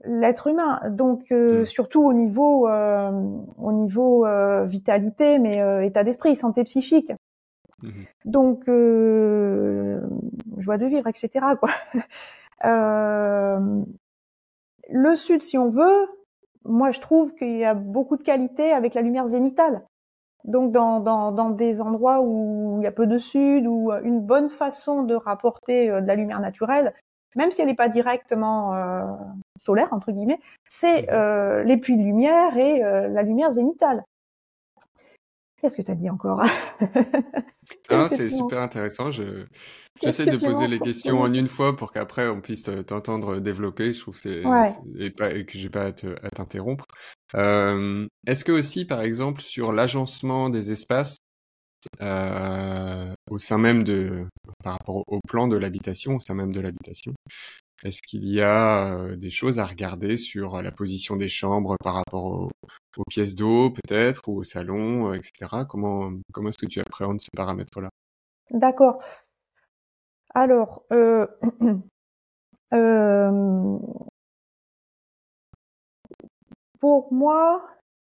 [0.05, 1.65] l'être humain, donc euh, mmh.
[1.65, 3.11] surtout au niveau, euh,
[3.59, 7.13] au niveau euh, vitalité, mais euh, état d'esprit, santé psychique.
[7.83, 7.91] Mmh.
[8.25, 8.65] Donc
[10.59, 11.47] joie de vivre, etc.
[11.61, 11.71] Quoi.
[14.89, 16.07] le sud, si on veut,
[16.65, 19.85] moi, je trouve qu'il y a beaucoup de qualité avec la lumière zénitale.
[20.45, 24.21] Donc, dans, dans, dans, des endroits où il y a peu de sud, ou une
[24.21, 26.95] bonne façon de rapporter de la lumière naturelle,
[27.37, 29.05] même si elle n'est pas directement euh,
[29.63, 31.11] solaire, entre guillemets, c'est mmh.
[31.11, 34.03] euh, les puits de lumière et euh, la lumière zénitale.
[35.61, 36.45] Qu'est-ce que tu as dit encore?
[37.89, 39.11] Ah, C'est super intéressant.
[39.11, 39.47] Je,
[40.03, 43.93] j'essaie de poser les questions en une fois pour qu'après on puisse t'entendre développer.
[43.93, 44.43] Je trouve que c'est,
[44.99, 46.85] et, pas, et que j'ai pas à, t'interrompre.
[47.35, 51.17] Est-ce que aussi, par exemple, sur l'agencement des espaces
[52.01, 54.27] euh, au sein même de,
[54.63, 57.15] par rapport au plan de l'habitation, au sein même de l'habitation,
[57.83, 61.95] est-ce qu'il y a euh, des choses à regarder sur la position des chambres par
[61.95, 62.51] rapport aux,
[63.09, 65.65] pièces d'eau peut-être ou au salon, etc.
[65.69, 67.91] Comment, comment est-ce que tu appréhendes ce paramètre-là?
[68.51, 69.03] D'accord.
[70.35, 71.27] Alors, euh,
[76.81, 77.69] pour moi,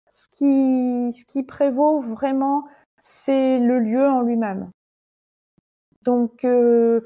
[0.10, 2.68] ce qui, ce qui prévaut vraiment,
[3.08, 4.70] c'est le lieu en lui-même.
[6.02, 7.02] Donc, euh,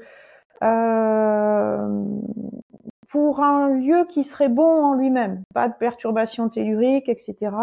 [3.08, 7.54] pour un lieu qui serait bon en lui-même, pas de perturbations telluriques, etc.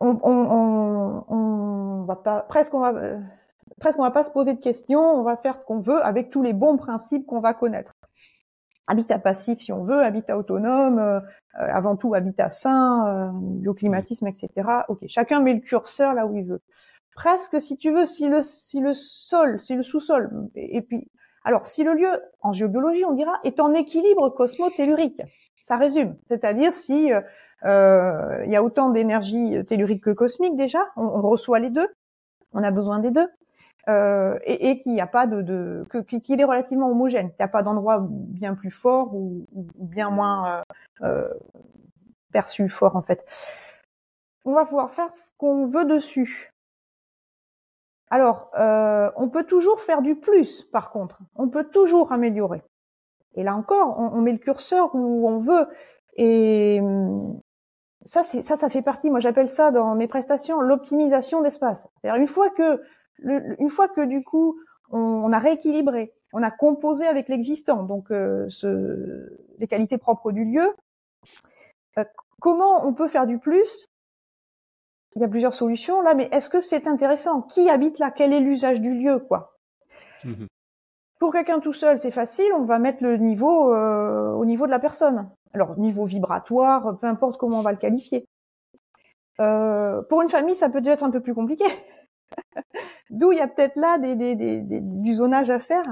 [0.00, 2.92] On, on, va pas, presque on va,
[3.80, 6.30] presque on va pas se poser de questions, on va faire ce qu'on veut avec
[6.30, 7.94] tous les bons principes qu'on va connaître.
[8.88, 11.20] Habitat passif si on veut, habitat autonome, euh,
[11.54, 14.50] avant tout habitat sain, euh, bioclimatisme, etc.
[14.88, 16.60] Ok, chacun met le curseur là où il veut.
[17.14, 21.08] Presque, si tu veux, si le, si le sol, si le sous-sol, et puis
[21.44, 25.20] alors, si le lieu, en géobiologie, on dira, est en équilibre cosmotellurique,
[25.62, 26.16] ça résume.
[26.28, 27.20] C'est-à-dire si euh,
[27.64, 31.88] euh, il y a autant d'énergie tellurique que cosmique déjà, on, reçoit les deux,
[32.52, 33.28] on a besoin des deux,
[33.88, 37.44] euh, et, et qu'il n'y a pas de, de qu'il est relativement homogène, qu'il n'y
[37.44, 39.46] a pas d'endroit bien plus fort ou,
[39.76, 40.62] bien moins
[42.32, 43.24] perçu fort en fait.
[44.44, 46.52] On va pouvoir faire ce qu'on veut dessus.
[48.12, 51.20] Alors, euh, on peut toujours faire du plus, par contre.
[51.34, 52.62] On peut toujours améliorer.
[53.36, 55.66] Et là encore, on, met le curseur où on veut.
[56.16, 57.40] Et hum,
[58.04, 59.08] ça, ça, fait partie.
[59.08, 61.88] Moi, j'appelle ça dans mes prestations l'optimisation d'espace.
[61.96, 62.82] C'est-à-dire une fois que,
[63.22, 68.46] une fois que du coup, on, a rééquilibré, on a composé avec l'existant, donc euh,
[69.58, 70.74] les qualités propres du lieu.
[71.96, 72.04] Euh,
[72.40, 73.88] comment on peut faire du plus
[75.14, 77.42] il y a plusieurs solutions là, mais est-ce que c'est intéressant?
[77.42, 78.10] Qui habite là?
[78.10, 79.58] Quel est l'usage du lieu, quoi?
[80.24, 80.46] Mmh
[81.18, 82.50] Pour quelqu'un tout seul, c'est facile.
[82.54, 85.30] On va mettre le niveau euh, au niveau de la personne.
[85.52, 88.26] Alors niveau vibratoire, peu importe comment on va le qualifier.
[89.40, 91.64] Euh, pour une famille, ça peut être un peu plus compliqué.
[93.10, 95.82] D'où il y a peut-être là des, des, des, du zonage à faire.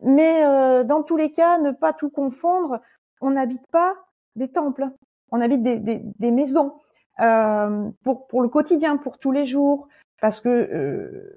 [0.00, 2.80] Mais euh, dans tous les cas, ne pas tout confondre.
[3.20, 3.94] On n'habite pas
[4.36, 4.88] des temples.
[5.32, 6.74] On habite des maisons
[7.20, 9.88] euh, pour, pour le quotidien, pour tous les jours,
[10.20, 11.36] parce que euh,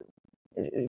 [0.57, 0.87] euh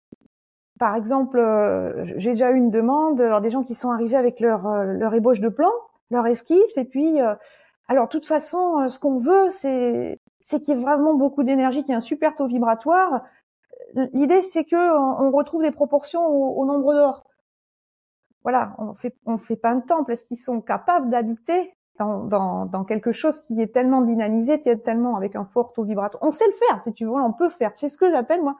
[0.78, 4.40] par exemple, euh, j'ai déjà eu une demande, alors des gens qui sont arrivés avec
[4.40, 5.70] leur, leur ébauche de plan,
[6.10, 7.18] leur esquisse, et puis,
[7.88, 11.82] alors de toute façon, ce qu'on veut, c'est c'est qu'il y ait vraiment beaucoup d'énergie,
[11.82, 13.24] qu'il y ait un super taux vibratoire.
[14.12, 17.24] L'idée, c'est que on, retrouve des proportions au, au nombre d'or.
[18.42, 20.12] Voilà, on fait on fait pas un temple.
[20.12, 24.68] Est-ce qu'ils sont capables d'habiter dans, dans, dans, quelque chose qui est tellement dynamisé, qui
[24.68, 26.22] est tellement avec un fort taux vibratoire.
[26.22, 27.72] On sait le faire, si tu veux, on peut faire.
[27.74, 28.56] C'est ce que j'appelle moi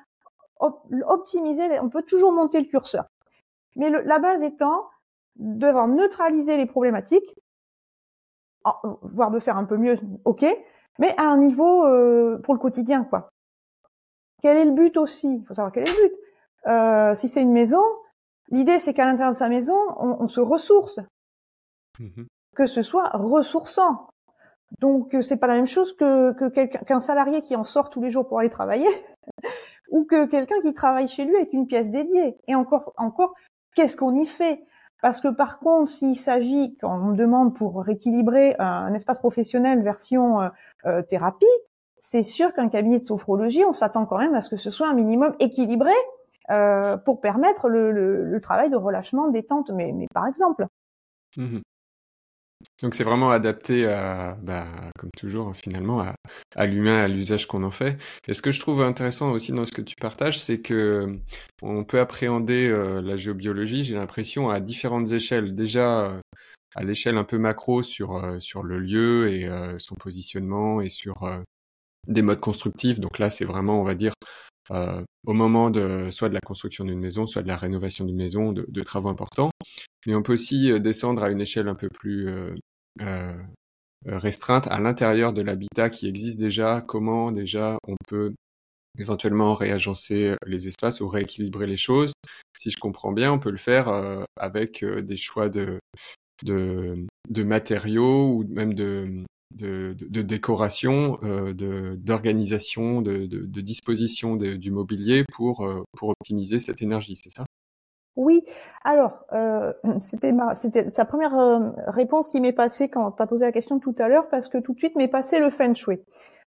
[0.59, 1.79] optimiser.
[1.81, 3.05] On peut toujours monter le curseur,
[3.77, 4.89] mais la base étant
[5.37, 7.39] devoir neutraliser les problématiques,
[9.03, 10.47] voire de faire un peu mieux, ok,
[10.99, 13.29] mais à un niveau euh, pour le quotidien, quoi.
[14.43, 15.37] Quel est le but aussi?
[15.37, 16.15] Il faut savoir quel est le but.
[16.69, 17.83] Euh, si c'est une maison,
[18.49, 21.01] l'idée c'est qu'à l'intérieur de sa maison, on, on se ressource.
[21.99, 22.25] Mmh
[22.57, 24.09] que ce soit ressourçant.
[24.81, 26.33] Donc euh, c'est pas la même chose que
[26.85, 28.89] qu'un salarié qui en sort tous les jours pour aller travailler
[29.91, 32.37] ou que quelqu'un qui travaille chez lui avec une pièce dédiée.
[32.49, 33.35] Et encore encore
[33.75, 34.65] qu'est-ce qu'on y fait?
[35.03, 40.41] Parce que par contre, s'il s'agit quand on demande pour rééquilibrer un, espace professionnel version
[40.41, 40.49] euh,
[40.87, 41.47] euh, thérapie,
[42.01, 44.89] c'est sûr qu'un cabinet de sophrologie, on s'attend quand même à ce que ce soit
[44.89, 45.93] un minimum équilibré
[47.05, 50.69] pour permettre le, le, travail de relâchement, détente, mais, mais par exemple.
[51.37, 51.59] Mmh
[52.83, 54.67] Donc c'est vraiment adapté à, bah,
[54.99, 56.15] comme toujours hein, finalement, à,
[56.55, 57.97] à l'humain, à l'usage qu'on en fait.
[58.29, 61.19] Et ce que je trouve intéressant aussi dans ce que tu partages, c'est que
[61.63, 65.55] on peut appréhender euh, la géobiologie, j'ai l'impression, à différentes échelles.
[65.55, 66.21] Déjà euh,
[66.75, 69.49] à l'échelle un peu macro sur, euh, sur le lieu et
[69.79, 71.15] son positionnement et sur
[72.07, 73.01] des modes constructifs.
[73.01, 74.13] Donc là, c'est vraiment, on va dire,
[74.71, 78.53] au moment de soit de la construction d'une maison, soit de la rénovation d'une maison,
[78.53, 79.51] de, de, travaux importants.
[80.07, 82.29] Mais on peut aussi descendre à une échelle un peu plus
[83.03, 83.37] euh,
[84.07, 88.33] restreinte à l'intérieur de l'habitat qui existe déjà, comment déjà on peut
[88.99, 92.13] éventuellement réagencer les espaces ou rééquilibrer les choses.
[92.57, 95.79] Si je comprends bien, on peut le faire euh, avec euh, des choix de,
[96.45, 104.71] de, de, matériaux ou même de, de, de décoration, euh, d'organisation, de, de, disposition du
[104.71, 107.45] mobilier pour, pour optimiser cette énergie, c'est ça?
[108.17, 108.43] Oui,
[108.83, 113.27] alors euh, c'était ma, c'était sa première euh, réponse qui m'est passée quand tu as
[113.27, 115.75] posé la question tout à l'heure parce que tout de suite m'est passé le feng
[115.75, 116.01] shui.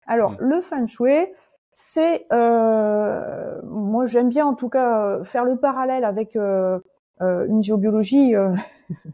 [0.06, 0.38] Alors mmh.
[0.40, 1.28] le feng shui,
[1.72, 8.36] c'est euh, moi j'aime bien en tout cas faire le parallèle avec une géobiologie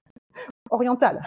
[0.71, 1.21] orientale.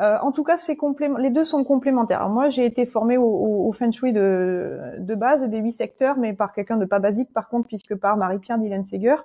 [0.00, 0.76] Euh, en tout cas, c'est
[1.18, 2.28] les deux sont complémentaires.
[2.28, 6.32] moi, j'ai été formée au, au, Feng Shui de, de, base des huit secteurs, mais
[6.32, 9.16] par quelqu'un de pas basique, par contre, puisque par Marie-Pierre Dylan Seger.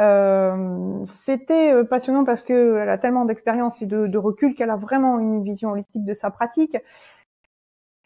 [0.00, 4.76] Euh, C'était euh, passionnant parce qu'elle a tellement d'expérience et de, de recul qu'elle a
[4.76, 6.76] vraiment une vision holistique de sa pratique.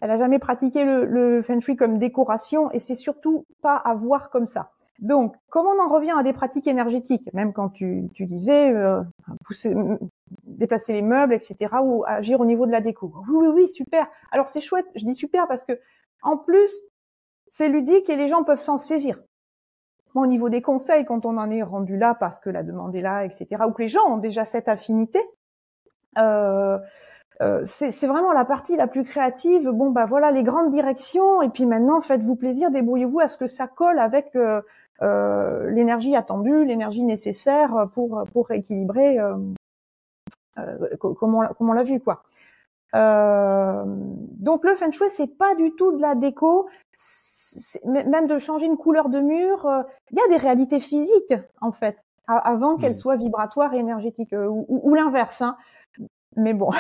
[0.01, 3.95] Elle a jamais pratiqué le, le Feng Shui comme décoration et c'est surtout pas à
[3.95, 4.71] voir comme ça.
[5.01, 9.03] Donc, comme on en revient à des pratiques énergétiques, même quand tu, tu disais euh,
[9.45, 9.75] pousser,
[10.57, 13.13] déplacer les meubles, etc., ou agir au niveau de la déco.
[13.29, 14.09] Oui, oui, oui, super.
[14.33, 14.87] Alors c'est chouette.
[14.95, 15.79] Je dis super parce que
[16.23, 16.73] en plus,
[17.49, 19.23] c'est ludique et les gens peuvent s'en saisir.
[20.15, 23.01] au niveau des conseils, quand on en est rendu là parce que la demande est
[23.01, 25.21] là, etc., ou que les gens ont déjà cette affinité,
[26.19, 26.79] euh,
[27.43, 29.69] euh, c'est vraiment la partie la plus créative.
[29.71, 33.47] Bon, bah voilà les grandes directions, et puis maintenant faites-vous plaisir, débrouillez-vous à ce que
[33.47, 34.63] ça colle avec euh
[35.03, 39.19] l'énergie attendue, l'énergie nécessaire pour pour rééquilibrer
[40.59, 42.23] euh, euh, comme on, l'a vu quoi.
[42.95, 46.69] Euh, donc le feng shui c'est pas du tout de la déco,
[47.85, 49.67] même de changer une couleur de mur.
[49.67, 52.95] Euh, il y a des réalités physiques en fait avant qu'elles mmh.
[52.95, 55.43] soient vibratoires et énergétiques ou, l'inverse.
[55.43, 55.59] Hein.
[56.37, 56.71] Mais bon,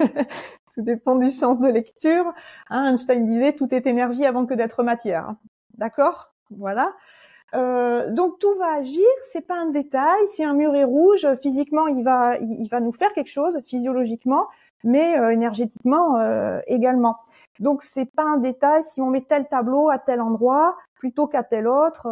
[0.74, 2.32] tout dépend du sens de lecture.
[2.70, 5.28] Hein, Einstein disait tout est énergie avant que d'être matière.
[5.28, 5.38] Hein.
[5.78, 6.32] D'accord?
[6.50, 6.92] Voilà.
[7.54, 10.28] Euh, donc tout va agir, c'est pas un détail.
[10.28, 14.46] Si un mur est rouge, physiquement, il va, il, va nous faire quelque chose, physiologiquement,
[14.84, 17.16] mais euh, énergétiquement euh, également.
[17.58, 18.84] Donc c'est pas un détail.
[18.84, 22.06] Si on met tel tableau à tel endroit plutôt qu'à tel autre,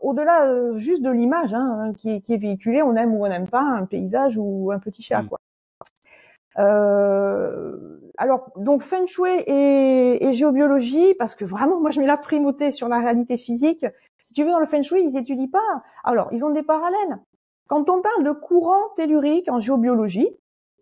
[0.00, 3.48] au-delà juste de l'image hein, qui, est, qui, est, véhiculée, on aime ou on n'aime
[3.48, 5.28] pas un paysage ou un petit chat, mm.
[5.28, 5.38] quoi.
[8.18, 12.70] alors, donc Feng Shui et, et, géobiologie, parce que vraiment, moi, je mets la primauté
[12.70, 13.84] sur la réalité physique.
[14.22, 15.82] Si tu veux, dans le Feng Shui, ils étudient pas.
[16.04, 17.18] Alors, ils ont des parallèles.
[17.68, 20.28] Quand on parle de courant tellurique en géobiologie,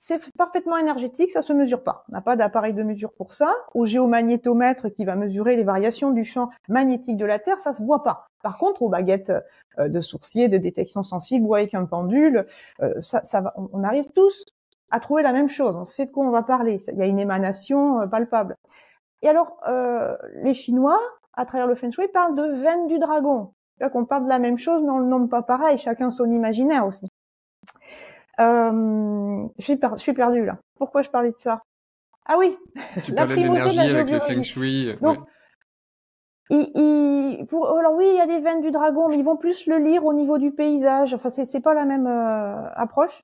[0.01, 2.05] c'est parfaitement énergétique, ça se mesure pas.
[2.09, 3.55] On n'a pas d'appareil de mesure pour ça.
[3.75, 7.83] Au géomagnétomètre qui va mesurer les variations du champ magnétique de la Terre, ça se
[7.83, 8.29] voit pas.
[8.43, 9.33] Par contre, aux baguettes
[9.79, 12.47] euh, de sourcier, de détection sensible ou avec un pendule,
[12.81, 14.47] euh, ça, ça on arrive tous
[14.91, 15.75] à trouver la même chose.
[15.77, 16.81] On sait de quoi on va parler.
[16.89, 18.57] Il y a une émanation euh, palpable.
[19.21, 19.61] Et alors,
[20.37, 21.01] les Chinois,
[21.39, 23.53] à travers le feng shui, parle de veine du dragon.
[23.81, 25.79] Là qu'on parle de la même chose, mais on le nomme pas pareil.
[25.79, 27.07] Chacun son imaginaire aussi.
[28.41, 30.59] Euh, je suis, per je suis perdue là.
[30.77, 31.63] Pourquoi je parlais de ça?
[32.27, 32.57] Ah oui,
[33.05, 34.95] tu la parlais de l'énergie avec le feng shui.
[35.01, 35.19] Donc,
[36.51, 39.37] il, il, pour, alors oui, il y a des veines du dragon, mais ils vont
[39.37, 41.15] plus le lire au niveau du paysage.
[41.15, 43.23] Enfin, c'est, pas la même euh, approche.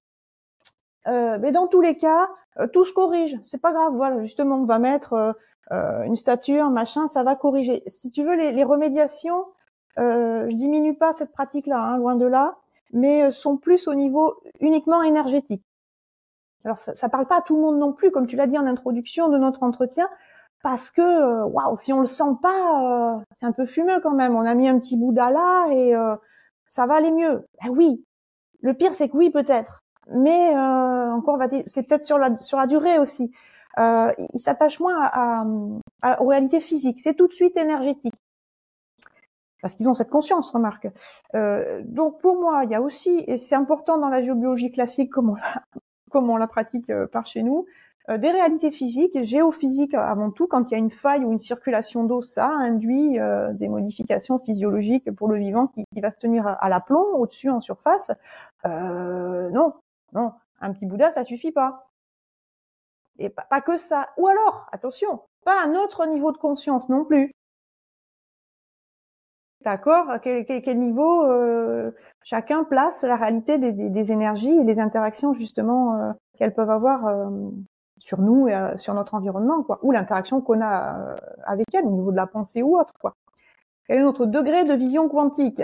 [1.06, 3.38] Euh, mais dans tous les cas, euh, tout se corrige.
[3.42, 3.94] C'est pas grave.
[3.94, 5.32] Voilà, justement, on va mettre euh,
[5.70, 7.82] une statue, un machin, ça va corriger.
[7.86, 9.46] Si tu veux, les, les remédiations,
[9.98, 12.56] euh, je diminue pas cette pratique-là, hein, loin de là,
[12.92, 15.62] mais euh, sont plus au niveau uniquement énergétique.
[16.64, 18.58] Alors ça, ça parle pas à tout le monde non plus, comme tu l'as dit
[18.58, 20.08] en introduction de notre entretien,
[20.62, 24.34] parce que euh, waouh, si on le sent pas, c'est un peu fumeux quand même.
[24.34, 25.94] On a mis un petit bout là et
[26.66, 27.46] ça va aller mieux.
[27.62, 28.04] Ben oui.
[28.62, 32.98] Le pire, c'est que oui, peut-être, mais encore, c'est peut-être sur la sur la durée
[32.98, 33.30] aussi
[33.78, 35.44] euh, ils s'attachent moins à,
[36.02, 37.00] à, aux réalités physiques.
[37.02, 38.14] C'est tout de suite énergétique.
[39.62, 40.88] Parce qu'ils ont cette conscience, remarque.
[41.34, 45.10] Euh, donc pour moi, il y a aussi, et c'est important dans la géobiologie classique
[45.10, 45.62] comme on la,
[46.10, 47.66] comme on la pratique euh, par chez nous,
[48.10, 50.46] euh, des réalités physiques, géophysiques avant tout.
[50.46, 54.38] Quand il y a une faille ou une circulation d'eau, ça induit euh, des modifications
[54.38, 58.10] physiologiques pour le vivant qui, qui va se tenir à, l'aplomb, au-dessus, en surface.
[58.66, 59.72] Euh, non,
[60.12, 61.86] non, Un petit Bouddha, ça suffit pas.
[63.18, 64.08] Et pas, que ça.
[64.16, 67.32] Ou alors, attention, pas un autre niveau de conscience non plus.
[69.60, 71.90] D'accord à quel, quel, niveau euh,
[72.22, 76.70] chacun place la réalité des, des, des, énergies et les interactions justement euh, qu'elles peuvent
[76.70, 77.30] avoir euh,
[78.04, 81.86] sur nous et euh, sur notre environnement, quoi, ou l'interaction qu'on a euh, avec elles
[81.86, 83.16] au niveau de la pensée ou autre, quoi.
[83.86, 85.62] Quel est notre degré de vision quantique?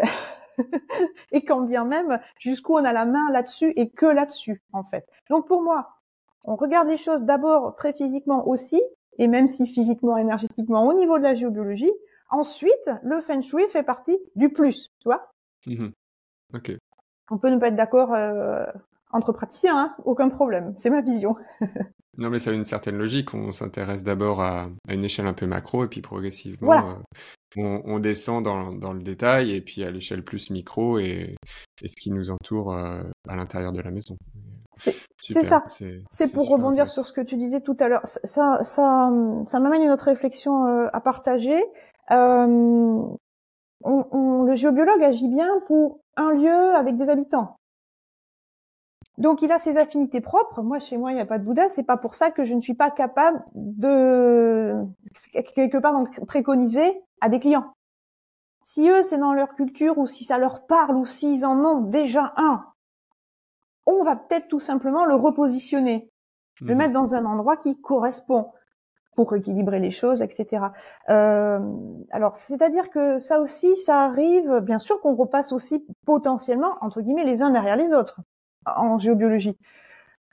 [1.33, 5.07] Et quand bien même jusqu'où on a la main là-dessus et que là-dessus, en fait.
[5.31, 6.00] Donc pour moi,
[6.45, 8.83] on regarde les choses d'abord très physiquement aussi,
[9.19, 11.93] et même si physiquement, énergétiquement, au niveau de la géobiologie,
[12.31, 15.31] Ensuite, le feng shui fait partie du plus, tu vois.
[15.67, 15.89] Mmh
[16.55, 16.77] ok.
[17.31, 18.65] On peut ne pas être d'accord euh,
[19.11, 20.75] entre praticiens, hein, aucun problème.
[20.77, 21.37] C'est ma vision.
[22.19, 23.35] non, mais ça a une certaine logique.
[23.35, 26.89] On s'intéresse d'abord à, à, une échelle un peu macro et puis progressivement, voilà.
[26.89, 26.97] euh,
[27.57, 31.37] on, on, descend dans, dans, le détail et puis à l'échelle plus micro et,
[31.83, 34.17] et, ce qui nous entoure euh, à l'intérieur de la maison.
[34.75, 35.65] C'est ça.
[36.09, 38.03] C'est pour rebondir sur ce que tu disais tout à l'heure.
[38.05, 39.11] Ça, ça,
[39.45, 41.63] ça, m'amène une autre réflexion euh, à partager.
[42.11, 43.07] Euh,
[43.83, 47.57] on, on, le géobiologue agit bien pour un lieu avec des habitants.
[49.19, 50.63] Donc il a ses affinités propres.
[50.63, 51.69] Moi, chez moi, il n'y a pas de Bouddha.
[51.69, 54.75] C'est pas pour ça que je ne suis pas capable de
[55.55, 57.75] quelque part donc préconiser à des clients.
[58.63, 61.81] Si eux, c'est dans leur culture ou si ça leur parle ou s'ils en ont
[61.81, 62.65] déjà un,
[63.95, 66.11] on va peut-être tout simplement le repositionner,
[66.61, 66.67] mmh.
[66.67, 68.53] le mettre dans un endroit qui correspond
[69.15, 70.67] pour équilibrer les choses, etc.
[71.09, 71.59] Euh,
[72.11, 77.25] alors, c'est-à-dire que ça aussi, ça arrive, bien sûr qu'on repasse aussi potentiellement, entre guillemets,
[77.25, 78.21] les uns derrière les autres
[78.67, 79.57] en géobiologie.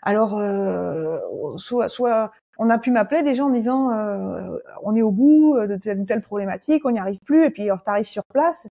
[0.03, 1.17] Alors, euh,
[1.57, 5.57] soit, soit on a pu m'appeler des gens en disant euh, on est au bout
[5.59, 8.67] de telle ou telle problématique, on n'y arrive plus, et puis tu arrives sur place.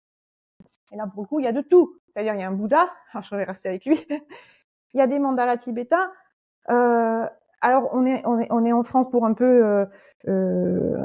[0.93, 1.97] Et là, pour le coup, il y a de tout.
[2.09, 4.07] C'est-à-dire, il y a un Bouddha, alors je vais rester avec lui,
[4.97, 6.11] il y a des mandalas tibétains,
[6.71, 7.27] euh,
[7.61, 9.85] alors on est, on est on est en France pour un peu euh,
[10.27, 10.97] euh,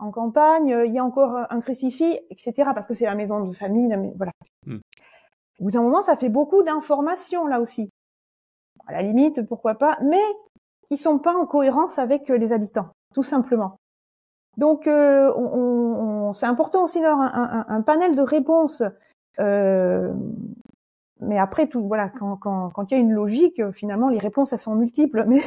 [0.00, 0.82] en campagne.
[0.84, 2.70] Il y a encore un crucifix, etc.
[2.74, 3.88] Parce que c'est la maison de famille.
[3.88, 4.32] La, voilà.
[4.66, 4.78] Mm.
[5.60, 7.90] Au bout d'un moment, ça fait beaucoup d'informations là aussi.
[8.88, 10.20] À la limite, pourquoi pas, mais
[10.88, 13.78] qui sont pas en cohérence avec les habitants, tout simplement.
[14.56, 18.82] Donc, euh, on, on, c'est important aussi d'avoir un, un, un, panel de réponses
[19.40, 20.12] euh,
[21.20, 24.58] mais après tout, voilà, quand, il y a une logique, euh, finalement, les réponses elles
[24.58, 25.24] sont multiples.
[25.28, 25.42] Mais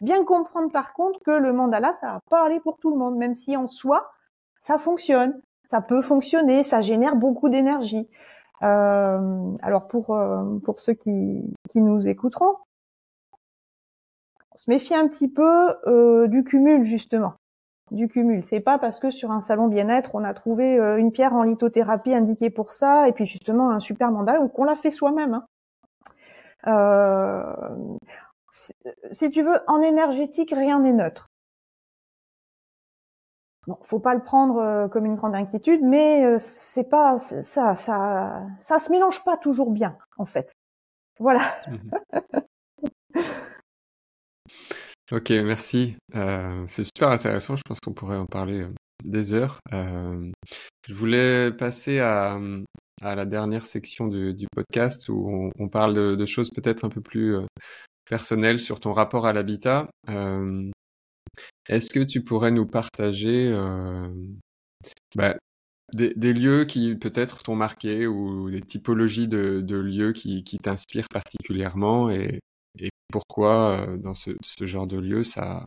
[0.00, 3.16] bien comprendre par contre que le mandala, ça va pas aller pour tout le monde,
[3.16, 4.10] même si en soi,
[4.58, 8.08] ça fonctionne, ça peut fonctionner, ça génère beaucoup d'énergie.
[8.62, 12.56] Euh, alors pour euh, pour ceux qui qui nous écouteront,
[14.52, 15.74] on se méfie un petit peu
[16.28, 17.34] du cumul justement
[17.90, 18.42] du cumul.
[18.42, 21.42] C'est pas parce que sur un salon bien-être, on a trouvé euh, une pierre en
[21.42, 25.34] lithothérapie indiquée pour ça, et puis justement un super mandal, ou qu'on l'a fait soi-même.
[25.34, 25.46] Hein.
[26.66, 27.76] Euh,
[29.10, 31.28] si tu veux, en énergétique, rien n'est neutre.
[33.66, 38.46] Bon, faut pas le prendre euh, comme une grande inquiétude, mais c'est pas ça, ça,
[38.60, 40.52] ça se mélange pas toujours bien, en fait.
[41.18, 41.42] Voilà.
[41.68, 41.90] Mmh
[45.12, 45.96] Ok, merci.
[46.14, 47.56] Euh, c'est super intéressant.
[47.56, 48.72] Je pense qu'on pourrait en parler euh,
[49.04, 49.60] des heures.
[49.72, 50.30] Euh,
[50.88, 52.40] je voulais passer à,
[53.02, 57.02] à, la dernière section du, du podcast où on, parle de, choses peut-être un peu
[57.02, 57.36] plus
[58.08, 59.88] personnelles sur ton rapport à l'habitat.
[61.68, 63.54] Est-ce que tu pourrais nous partager
[65.16, 65.36] bah,
[65.92, 70.56] des, des, lieux qui peut-être t'ont marqué ou des typologies de, de lieux qui, qui
[70.58, 72.40] t'inspirent particulièrement et,
[72.78, 75.64] et pourquoi euh, dans ce, ce, genre de lieu ça,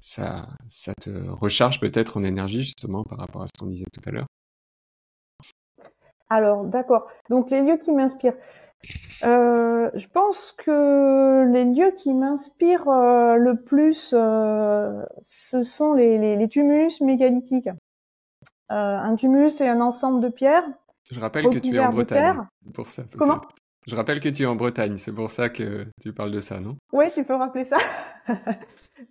[0.00, 4.02] ça, ça te recharge peut-être en énergie justement par rapport à ce qu'on disait tout
[4.06, 4.26] à l'heure?
[6.28, 8.36] Alors d'accord, donc les lieux qui m'inspirent.
[9.24, 16.18] Euh, je pense que les lieux qui m'inspirent euh, le plus, euh, ce sont les,
[16.18, 17.70] les, les tumulus mégalithiques.
[18.68, 20.64] Un tumulus, c'est un ensemble de pierres.
[21.10, 22.46] Je rappelle que tu es en Bretagne.
[22.74, 23.40] Pour ça, Comment?
[23.86, 26.60] Je rappelle que tu es en Bretagne, c'est pour ça que tu parles de ça,
[26.60, 26.76] non?
[26.92, 27.78] Oui, tu peux rappeler ça.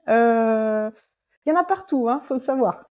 [0.09, 0.91] euh,
[1.45, 2.85] il y en a partout, hein, faut le savoir.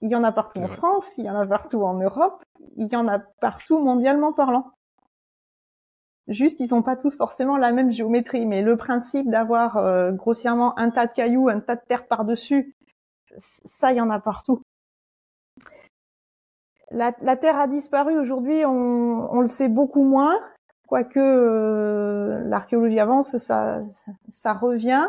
[0.00, 0.68] Il y en a partout en.
[0.68, 2.42] France, il y en a partout en Europe,
[2.76, 4.70] il y en a partout mondialement parlant.
[6.26, 10.76] Juste, ils n'ont pas tous forcément la même géométrie, mais le principe d'avoir euh, grossièrement
[10.78, 12.74] un tas de cailloux, un tas de terre par-dessus,
[13.38, 14.62] ça, il y en a partout.
[16.90, 20.38] La, la Terre a disparu aujourd'hui, on, on, le sait beaucoup moins,
[20.86, 25.08] quoique euh, l'archéologie avance, ça, ça, ça revient.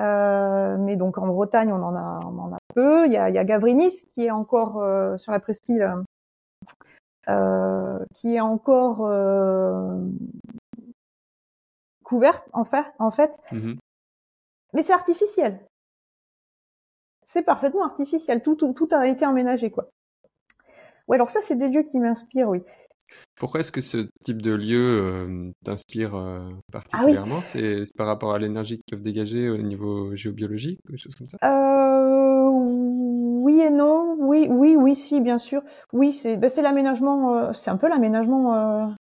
[0.00, 3.06] Euh, mais donc en Bretagne, on en a, on en a peu.
[3.06, 5.92] Il y a, il y a Gavrinis qui est encore euh, sur la presqu'île,
[7.28, 9.08] euh, qui est encore
[12.04, 13.32] couverte en fait, en fait.
[13.52, 13.74] Mmh
[14.74, 15.60] mais c'est artificiel.
[17.26, 18.42] C'est parfaitement artificiel.
[18.42, 19.90] Tout, tout, tout a été emménagé, quoi.
[21.08, 22.62] Ouais, alors ça, c'est des lieux qui m'inspirent, oui.
[23.38, 27.42] Pourquoi est-ce que ce type de lieu euh, t'inspire euh, ah particulièrement?
[27.42, 31.26] C'est par rapport à l'énergie qu'ils peuvent dégager au niveau géobiologique ou des choses comme
[31.26, 31.38] ça?
[31.44, 34.16] Euh, Oui et non.
[34.18, 35.62] Oui, oui, oui, si, bien sûr.
[35.92, 38.94] Oui, c'est ben, l'aménagement, c'est un peu l'aménagement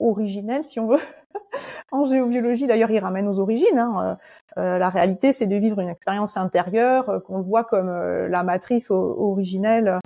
[0.00, 0.98] originel, si on veut,
[1.92, 2.66] en géobiologie.
[2.66, 3.78] D'ailleurs, il ramène aux origines.
[3.78, 4.18] Hein.
[4.56, 9.98] la réalité, c'est de vivre une expérience intérieure qu'on voit comme la matrice originelle euh,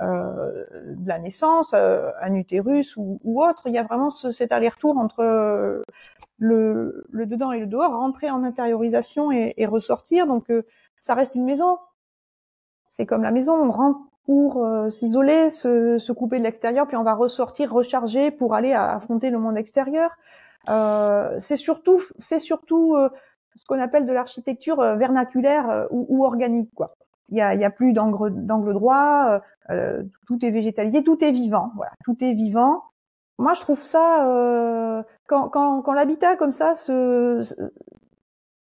[0.00, 3.64] de la naissance, euh, un utérus ou, ou, autre.
[3.66, 5.82] Il y a vraiment ce, cet aller-retour entre euh,
[6.38, 10.26] le, dedans et le dehors, rentrer en intériorisation et, ressortir.
[10.26, 10.46] Donc
[11.00, 11.78] ça reste une maison.
[12.88, 17.02] C'est comme la maison, on rentre pour s'isoler, se, se, couper de l'extérieur, puis on
[17.02, 20.16] va ressortir recharger pour aller affronter le monde extérieur.
[20.68, 22.96] Euh, c'est surtout, c'est surtout
[23.54, 26.94] ce qu'on appelle de l'architecture vernaculaire ou, ou, organique, quoi
[27.30, 31.32] il y a, y a, plus d'angle droit, euh, euh, tout est végétalisé, tout est
[31.32, 31.72] vivant.
[31.76, 32.82] Voilà, tout est vivant.
[33.38, 37.40] Moi, je trouve ça euh, quand, quand, quand l'habitat comme ça se,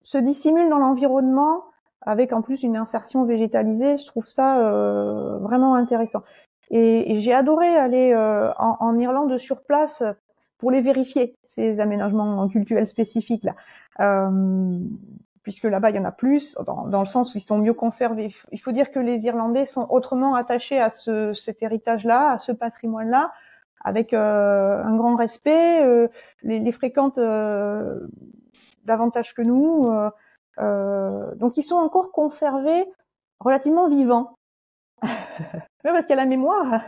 [0.02, 1.64] se dissimule dans l'environnement,
[2.02, 6.22] avec en plus une insertion végétalisée, je trouve ça euh, vraiment intéressant.
[6.70, 10.02] Et, et j'ai adoré aller euh, en, en, Irlande sur place
[10.58, 13.54] pour les vérifier ces aménagements culturels spécifiques là.
[15.46, 17.72] Puisque là-bas il y en a plus, dans, dans, le sens où ils sont mieux
[17.72, 18.34] conservés.
[18.50, 22.50] Il faut dire que les Irlandais sont autrement attachés à ce, cet héritage-là, à ce
[22.50, 23.32] patrimoine-là,
[23.80, 26.08] avec euh, un grand respect, euh,
[26.42, 28.08] les, les, fréquentent euh,
[28.86, 29.88] davantage que nous.
[30.58, 32.84] Euh, donc ils sont encore conservés
[33.38, 34.34] relativement vivants.
[35.84, 36.80] parce qu'il y a la mémoire.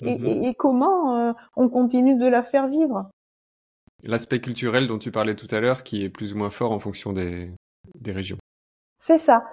[0.00, 0.44] et, mm-hmm.
[0.44, 3.10] et, et, comment on continue de la faire vivre?
[4.04, 6.78] L'aspect culturel dont tu parlais tout à l'heure, qui est plus ou moins fort en
[6.78, 7.52] fonction des,
[8.00, 8.38] des régions.
[8.98, 9.50] C'est ça.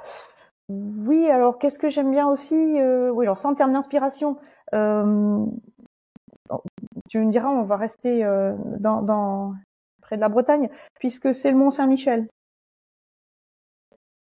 [0.69, 4.37] Oui, alors qu'est-ce que j'aime bien aussi euh, Oui, alors ça en termes d'inspiration.
[4.73, 5.45] Euh,
[7.09, 9.53] tu me diras, on va rester euh, dans, dans,
[10.01, 10.69] près de la Bretagne,
[10.99, 12.27] puisque c'est le Mont Saint-Michel.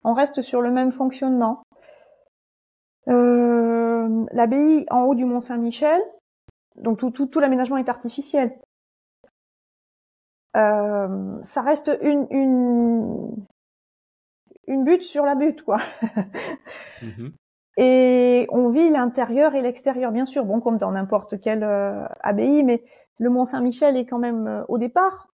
[0.04, 1.62] On reste sur le même fonctionnement.
[3.08, 6.00] Euh, L'abbaye en haut du Mont Saint-Michel,
[6.76, 8.56] donc tout, tout, tout l'aménagement est artificiel.
[10.56, 13.46] Euh, ça reste une, une,
[14.66, 15.78] une butte sur la butte, quoi.
[17.02, 17.32] Mhm.
[17.78, 22.62] Et on vit l'intérieur et l'extérieur, bien sûr, bon, comme dans n'importe quelle euh, abbaye,
[22.62, 22.82] mais
[23.18, 25.28] le Mont Saint-Michel est quand même euh, au départ,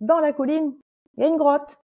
[0.00, 0.72] dans la colline,
[1.16, 1.80] il y a une grotte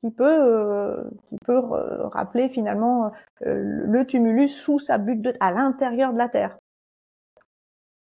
[0.00, 6.18] qui peut, euh, qui peut rappeler finalement le tumulus sous sa butte à l'intérieur de
[6.18, 6.58] la terre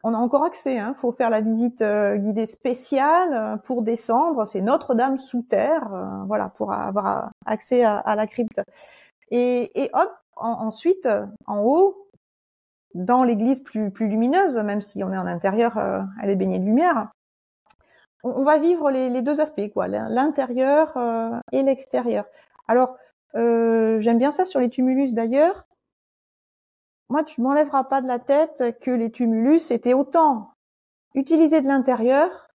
[0.04, 0.78] on a encore accès.
[0.78, 0.96] Hein.
[1.00, 4.46] faut faire la visite euh, guidée spéciale euh, pour descendre.
[4.46, 8.62] C'est Notre-Dame sous terre, euh, voilà, pour avoir accès à, la crypte.
[9.32, 11.08] Et, hop, ensuite,
[11.46, 12.08] en haut,
[12.94, 15.78] dans l'église plus, lumineuse, même si on est en intérieur,
[16.22, 17.10] elle est baignée de lumière.
[18.24, 20.98] On, va vivre les, les, deux aspects, quoi, l'intérieur
[21.52, 22.26] et l'extérieur.
[22.68, 22.96] Alors,
[23.34, 25.67] j'aime bien ça sur les tumulus d'ailleurs
[27.10, 30.52] moi, tu m'enlèveras pas de la tête que les tumulus étaient autant
[31.16, 32.48] utilisés de l'intérieur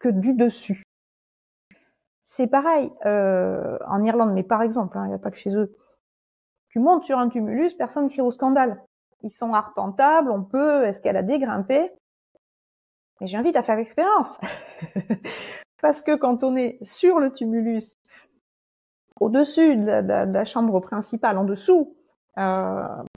[0.00, 0.82] que du dessus.
[2.24, 5.54] C'est pareil euh, en Irlande, mais par exemple, il hein, n'y a pas que chez
[5.56, 5.76] eux.
[6.68, 8.82] Tu montes sur un tumulus, personne crie au scandale.
[9.22, 11.90] Ils sont arpentables, on peut escalader, grimper.
[13.20, 14.40] Mais j'invite à faire l'expérience.
[15.82, 17.94] Parce que quand on est sur le tumulus,
[19.18, 21.96] au-dessus de, la, chambre principale, en dessous,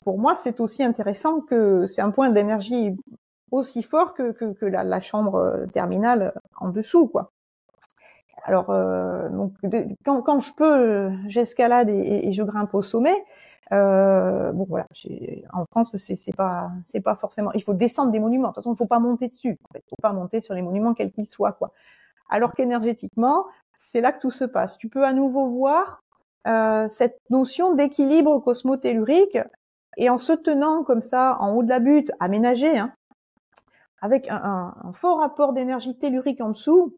[0.04, 2.96] pour moi, c'est aussi intéressant que c'est un point d'énergie
[3.50, 4.34] aussi fort que,
[4.66, 7.30] la, chambre terminale en dessous, quoi.
[8.44, 9.52] Alors, euh, donc,
[10.04, 13.24] quand, je peux, j'escalade et, je grimpe au sommet.
[13.72, 14.86] Euh, bon, voilà.
[15.52, 17.52] En France, c'est pas, c'est pas forcément.
[17.54, 18.48] Il faut descendre des monuments.
[18.48, 19.58] De toute façon, il faut pas monter dessus.
[19.74, 21.72] Il faut pas monter sur les monuments quels qu'ils soient, quoi.
[22.28, 23.46] Alors qu'énergétiquement,
[23.78, 24.76] c'est là que tout se passe.
[24.76, 26.03] Tu peux à nouveau voir
[26.46, 29.38] euh, cette notion d'équilibre cosmotellurique
[29.96, 32.92] et en se tenant comme ça en haut de la butte, aménagé, hein,
[34.00, 36.96] avec un, un, fort rapport d'énergie tellurique en dessous,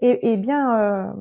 [0.00, 1.12] et, et bien, euh,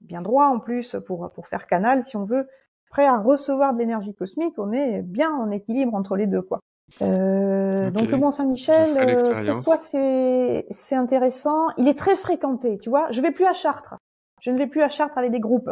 [0.00, 2.48] bien droit en plus pour, pour faire canal si on veut,
[2.90, 6.42] prêt à recevoir de l'énergie cosmique, on est bien en équilibre entre les deux.
[6.42, 6.60] quoi.
[7.02, 12.90] Euh, Donc le Mont Saint-Michel, euh, pourquoi c'est c'est intéressant Il est très fréquenté, tu
[12.90, 13.10] vois.
[13.10, 13.94] Je vais plus à Chartres.
[14.40, 15.70] Je ne vais plus à Chartres avec des groupes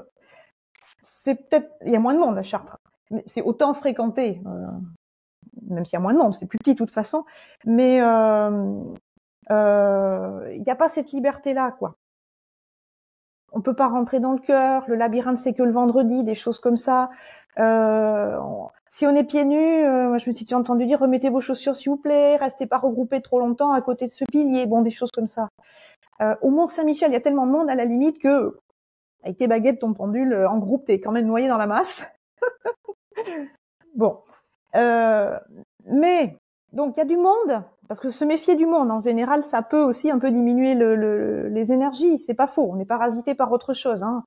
[1.34, 2.78] peut-être il y a moins de monde à Chartres,
[3.10, 4.66] mais c'est autant fréquenté, euh,
[5.68, 7.24] même s'il y a moins de monde, c'est plus petit de toute façon,
[7.64, 8.82] mais euh,
[9.50, 11.96] euh, il n'y a pas cette liberté là, quoi.
[13.52, 16.58] on peut pas rentrer dans le cœur, le labyrinthe c'est que le vendredi, des choses
[16.58, 17.10] comme ça.
[18.90, 21.90] Si on est pieds nus, moi je me suis entendu dire remettez vos chaussures s'il
[21.90, 25.10] vous plaît, restez pas regroupés trop longtemps à côté de ce pilier, bon des choses
[25.10, 25.48] comme ça.
[26.20, 28.58] Au Mont Saint-Michel, il y a tellement de monde à la limite que
[29.22, 32.06] avec tes baguettes, ton pendule, euh, en groupe, t'es quand même noyé dans la masse.
[33.94, 34.18] bon,
[35.84, 36.36] mais
[36.72, 39.62] donc il y a du monde, parce que se méfier du monde en général, ça
[39.62, 42.18] peut aussi un peu diminuer le, les énergies.
[42.18, 44.02] C'est pas faux, on est parasité par autre chose.
[44.02, 44.24] Hein.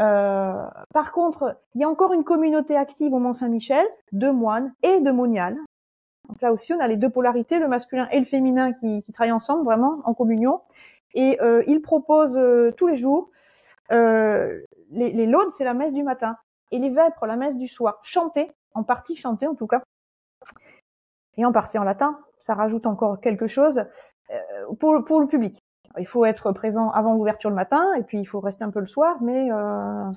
[0.00, 4.72] Euh, par contre, il y a encore une communauté active au Mont Saint-Michel de moines
[4.82, 5.58] et de moniales.
[6.28, 9.12] Donc là aussi, on a les deux polarités, le masculin et le féminin qui, qui
[9.12, 10.60] travaillent ensemble vraiment en communion.
[11.14, 13.31] Et euh, ils proposent euh, tous les jours euh,
[13.92, 16.36] les, les laudes, c'est la messe du matin,
[16.70, 19.82] et les vêpres, la messe du soir, chanter, en partie chanter en tout cas,
[21.36, 22.18] et en partie en latin.
[22.38, 23.84] Ça rajoute encore quelque chose
[24.30, 25.58] euh, pour, pour le public.
[25.98, 28.80] Il faut être présent avant l'ouverture le matin et puis il faut rester un peu
[28.80, 30.10] le soir, mais euh,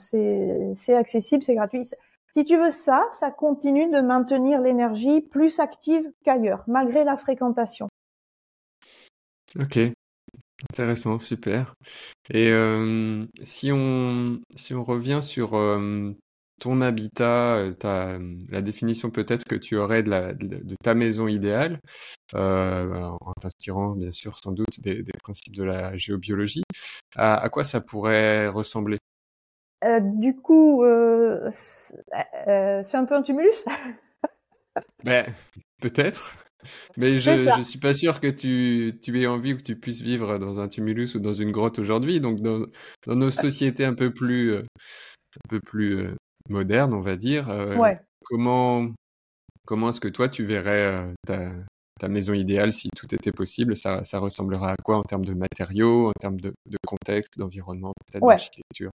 [0.74, 1.86] c'est accessible, c'est gratuit.
[2.32, 7.90] Si tu veux ça, ça continue de maintenir l'énergie plus active qu'ailleurs, malgré la fréquentation.
[9.60, 9.80] Ok,
[10.72, 11.76] intéressant, super.
[12.30, 16.14] Et euh, si on si on revient sur euh,
[16.60, 21.80] ton habitat, euh, la définition peut-être que tu aurais de, la, de, ta maison idéale,
[22.34, 26.64] euh, en t'inspirant bien sûr sans doute des, principes de la géobiologie,
[27.16, 28.98] à, quoi ça pourrait ressembler?
[29.84, 30.84] Euh, Du coup,
[31.50, 31.96] c'est
[32.98, 33.66] un peu un tumulus?
[35.04, 35.26] Ben,
[35.82, 36.36] Peut-être.
[36.98, 40.02] Mais je ne suis pas sûr que tu, tu aies envie ou que tu puisses
[40.02, 42.20] vivre dans un tumulus ou dans une grotte aujourd'hui.
[42.20, 42.66] Donc, dans,
[43.08, 44.64] dans, nos sociétés un peu plus, un
[45.50, 46.08] peu plus
[46.50, 47.50] moderne, on va dire.
[47.50, 47.94] Euh,
[48.24, 48.90] comment
[49.66, 51.54] comment est-ce que toi tu verrais euh,
[52.00, 53.76] ta, maison idéale si tout était possible?
[53.76, 56.54] Ça, ça ressemblera à quoi en termes de matériaux, en termes de,
[56.86, 58.92] contexte, d'environnement, peut-être d'architecture?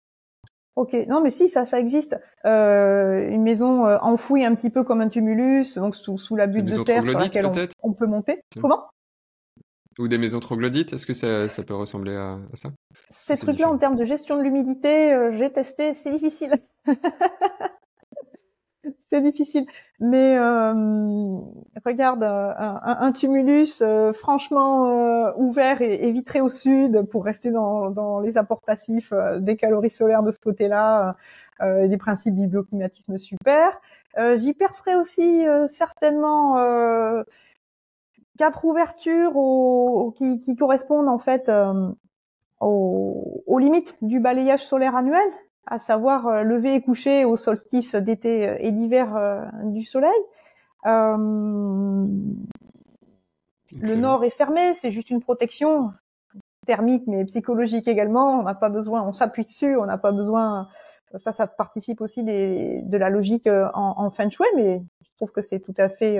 [0.77, 2.15] Ok, non mais si ça, ça existe.
[2.45, 6.65] Euh, une maison enfouie un petit peu comme un tumulus, donc sous, sous la butte
[6.65, 7.49] de terre sur laquelle
[7.81, 8.41] on, peut monter.
[8.61, 8.85] Comment?
[9.97, 12.69] Ou des maisons troglodytes, est-ce que ça, ça, peut ressembler à, ça?
[13.09, 16.51] Ces trucs-là, en termes de gestion de l'humidité, j'ai testé, c'est difficile.
[19.09, 19.65] c'est difficile.
[19.99, 21.39] Mais euh,
[21.85, 28.37] regarde, euh, un, tumulus euh, franchement ouvert et, vitré au sud pour rester dans, les
[28.37, 31.15] apports passifs des calories solaires de ce côté-là,
[31.61, 33.79] des principes du bioclimatisme super.
[34.35, 36.55] J'y percerai aussi certainement
[38.37, 39.33] quatre ouvertures
[40.15, 41.51] qui, correspondent en fait
[42.59, 45.29] aux limites du balayage solaire annuel
[45.67, 50.19] à savoir euh, lever et coucher au solstice d'été euh, et d'hiver euh, du soleil.
[50.85, 52.07] le
[53.95, 55.91] nord est fermé, c'est juste une protection
[56.65, 58.39] thermique mais psychologique également.
[58.39, 60.69] On n'a pas besoin, on s'appuie dessus, on n'a pas besoin.
[61.15, 65.31] Ça, ça participe aussi des, de la logique en, en feng shui, mais je trouve
[65.31, 66.19] que c'est tout à fait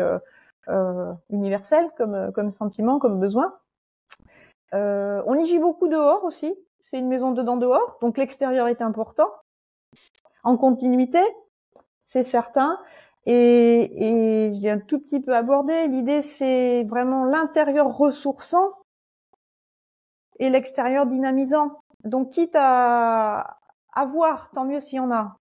[0.70, 3.54] euh, universel comme, comme sentiment, comme besoin.
[4.74, 6.54] Euh, on y vit beaucoup dehors aussi.
[6.90, 9.30] C'est une maison dedans dehors, donc l'extérieur est important.
[10.44, 11.20] En continuité,
[12.02, 12.80] c'est certain.
[13.26, 15.88] Et, et j'ai un tout petit peu abordé.
[15.90, 18.72] L'idée, c'est vraiment l'intérieur ressourçant
[20.40, 21.82] et l'extérieur dynamisant.
[22.06, 23.58] Donc, quitte à
[23.94, 25.36] avoir, tant mieux s'il y en a.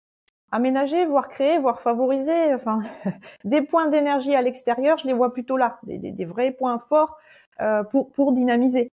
[0.51, 2.55] Aménager, voire créer, voire favoriser.
[2.55, 2.83] Enfin,
[3.45, 7.17] des points d'énergie à l'extérieur, je les vois plutôt là, des, vrais points forts
[7.61, 8.91] euh, pour pour dynamiser.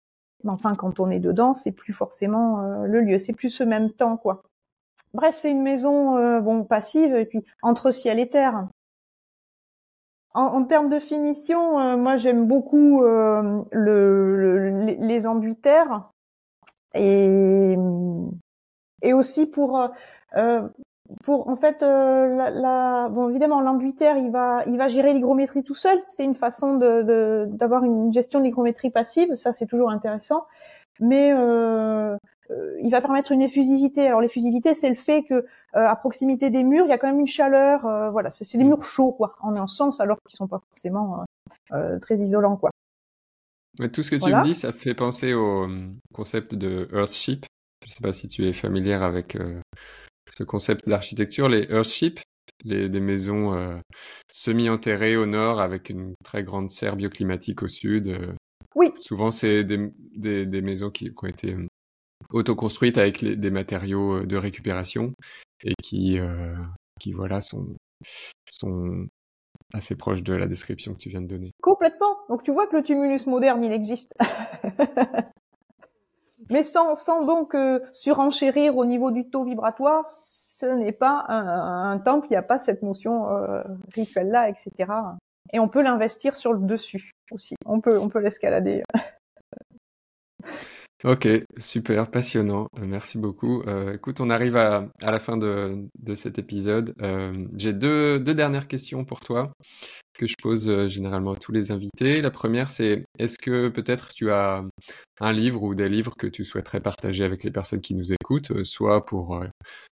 [0.45, 3.65] Mais enfin, quand on est dedans, c'est plus forcément euh, le lieu, c'est plus ce
[3.65, 4.43] même temps, quoi.
[5.15, 8.69] Bref, c'est une maison euh, bon passive et puis entre ciel et terre.
[10.33, 13.67] En, termes de finition, euh, moi j'aime beaucoup le,
[15.01, 15.59] les enduits
[16.95, 17.77] et
[19.13, 19.91] aussi pour
[21.25, 25.65] pour en fait la, la, bon évidemment l'enduit terre il va il va gérer l'hygrométrie
[25.65, 26.01] tout seul.
[26.07, 29.35] C'est une façon de d'avoir une gestion de l'hygrométrie passive.
[29.35, 30.47] Ça c'est toujours intéressant.
[31.01, 32.17] Mais euh,
[32.83, 34.07] il va permettre une effusivité.
[34.07, 37.21] Alors l'effusivité c'est le fait que à proximité des murs il y a quand même
[37.21, 37.81] une chaleur
[38.13, 38.31] voilà.
[38.31, 39.37] C'est des murs chauds quoi.
[39.41, 41.25] En un sens alors qu'ils sont pas forcément
[42.01, 42.71] très isolants quoi.
[43.93, 45.67] Tout ce que tu me dis ça fait penser au
[46.15, 47.47] concept de Earthship
[47.87, 49.39] je sais pas si tu es familière avec
[50.37, 52.21] ce concept d'architecture, les Earthships,
[52.65, 53.77] les, des maisons euh,
[54.31, 58.09] semi-enterrées au nord avec une très grande serre bioclimatique au sud.
[58.09, 58.33] Euh.
[58.75, 58.89] oui.
[58.99, 61.67] Souvent, c'est des, des, des, maisons qui, qui ont été euh,
[62.31, 65.13] autoconstruites avec les, des matériaux de récupération
[65.65, 66.19] et qui,
[67.01, 67.67] qui voilà, sont,
[68.49, 69.07] sont
[69.75, 71.51] assez proches de la description que tu viens de donner.
[71.63, 72.17] Complètement.
[72.29, 74.15] Donc tu vois que le tumulus moderne, il existe.
[76.51, 77.57] Mais sans, sans donc
[77.93, 82.59] surenchérir au niveau du taux vibratoire, ce n'est pas un, temple, il n'y a pas
[82.59, 83.29] cette notion
[83.95, 84.93] rituelle-là, etc.
[85.53, 87.55] Et on peut l'investir sur le dessus aussi.
[87.65, 88.83] On peut, on peut l'escalader.
[91.03, 91.27] Ok,
[91.57, 92.69] super, passionnant.
[92.79, 93.63] Euh, merci beaucoup.
[93.63, 96.95] Euh, écoute, on arrive à, la fin de, cet épisode.
[97.01, 99.51] Euh, j'ai deux, dernières questions pour toi
[100.21, 102.21] que je pose généralement à tous les invités.
[102.21, 104.63] La première, c'est est-ce que peut-être tu as
[105.19, 108.63] un livre ou des livres que tu souhaiterais partager avec les personnes qui nous écoutent,
[108.65, 109.43] soit pour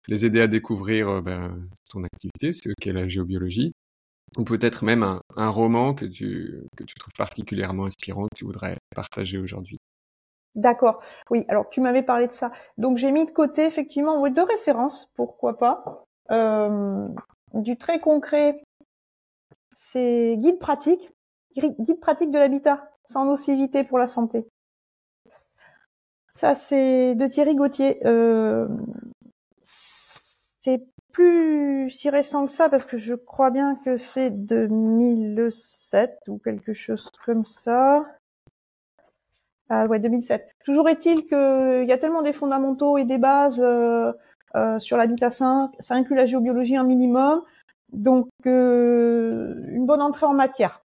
[0.07, 1.61] les aider à découvrir ben,
[1.91, 3.73] ton activité, ce qu'est la géobiologie,
[4.37, 5.03] ou peut-être même
[5.35, 9.77] un, roman que tu, que tu trouves particulièrement inspirant que tu voudrais partager aujourd'hui?
[10.55, 11.01] D'accord.
[11.31, 12.53] Oui, alors tu m'avais parlé de ça.
[12.77, 16.05] Donc j'ai mis de côté effectivement deux références, pourquoi pas.
[16.31, 17.09] Euh,
[17.53, 18.62] du très concret,
[19.83, 21.11] c'est guide pratique,
[21.55, 24.47] guide pratique de l'habitat, sans nocivité pour la santé.
[26.31, 27.99] Ça c'est de Thierry Gauthier.
[28.07, 28.67] Euh,
[29.61, 36.37] c'est plus si récent que ça parce que je crois bien que c'est 2007 ou
[36.39, 38.05] quelque chose comme ça.
[39.69, 40.47] Ah ouais, 2007.
[40.65, 44.13] Toujours est-il qu'il y a tellement des fondamentaux et des bases euh,
[44.55, 47.41] euh, sur l'habitat sain, ça inclut la géobiologie un minimum,
[47.93, 50.81] donc euh, une bonne entrée en matière.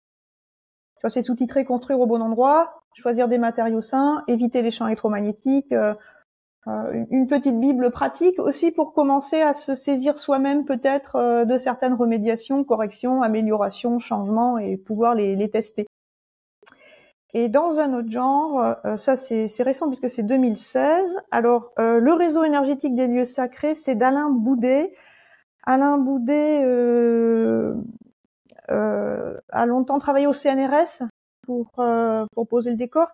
[1.08, 5.74] C'est sous-titré construire au bon endroit, choisir des matériaux sains, éviter les champs électromagnétiques,
[6.64, 12.62] une petite bible pratique aussi pour commencer à se saisir soi-même peut-être de certaines remédiations,
[12.62, 15.88] corrections, améliorations, changements et pouvoir les, tester.
[17.34, 21.18] Et dans un autre genre, euh, ça c'est récent puisque c'est 2016.
[21.30, 24.92] Alors euh, le réseau énergétique des lieux sacrés, c'est d'Alain Boudet.
[25.64, 27.74] Alain Boudet euh,
[28.68, 31.04] a longtemps travaillé au CNRS
[31.42, 31.70] pour,
[32.34, 33.08] pour poser le décor.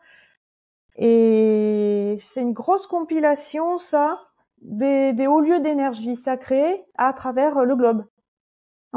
[0.97, 4.21] Et c'est une grosse compilation, ça,
[4.63, 8.05] des, des hauts lieux d'énergie sacrés à travers le globe.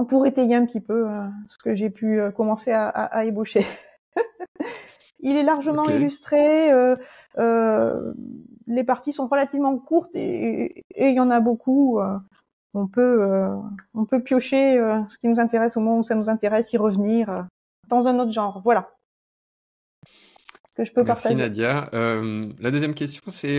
[0.07, 1.07] pour étayer un petit peu
[1.47, 3.65] ce que j'ai pu commencer à, à, à ébaucher.
[5.21, 6.71] Il est largement illustré.
[6.71, 6.95] Euh,
[7.37, 8.13] euh,
[8.67, 11.99] les parties sont relativement courtes et, il y en a beaucoup.
[11.99, 12.17] Euh,
[12.73, 13.47] on peut
[13.93, 14.77] on peut piocher
[15.09, 17.45] ce qui nous intéresse au moment où ça nous intéresse, y revenir
[17.87, 18.61] dans un autre genre.
[18.63, 18.93] Voilà.
[20.71, 21.89] Ce que je peux Merci Nadia.
[21.91, 23.57] la deuxième question, c'est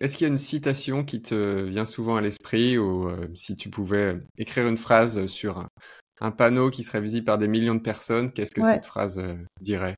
[0.00, 3.68] est-ce qu'il y a une citation qui te vient souvent à l'esprit ou si tu
[3.68, 5.66] pouvais écrire une phrase sur
[6.20, 9.22] un, panneau qui serait visible par des millions de personnes, qu'est-ce que cette phrase
[9.60, 9.96] dirait?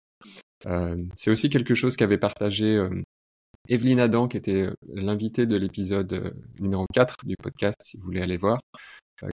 [0.66, 2.90] Euh, c'est aussi quelque chose qu'avait partagé euh,
[3.68, 8.22] Evelyne Adam, qui était euh, l'invitée de l'épisode numéro 4 du podcast, si vous voulez
[8.22, 8.60] aller voir,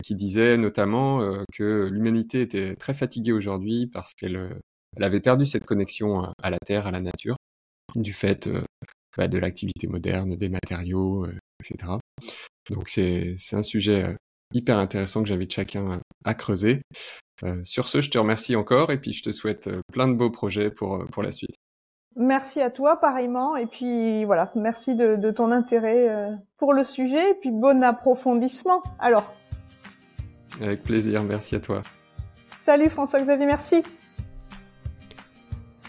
[0.04, 1.20] qui disait notamment
[1.54, 4.60] que l'humanité était très fatiguée aujourd'hui parce qu'elle
[5.00, 7.36] avait perdu cette connexion à la Terre, à la nature,
[7.96, 8.50] du fait
[9.18, 11.26] bah, de l'activité moderne, des matériaux,
[11.60, 11.94] etc.
[12.70, 14.16] Donc c'est un sujet
[14.54, 16.82] hyper intéressant que j'invite chacun à creuser.
[17.44, 20.14] Euh, sur ce, je te remercie encore et puis je te souhaite euh, plein de
[20.14, 21.56] beaux projets pour, euh, pour la suite.
[22.16, 27.36] Merci à toi pareillement et puis voilà, merci de, ton intérêt pour le sujet et
[27.36, 28.84] puis bon approfondissement.
[29.00, 29.34] Alors.
[30.60, 31.84] Avec plaisir, merci à toi.
[32.64, 33.84] Salut François-Xavier, merci.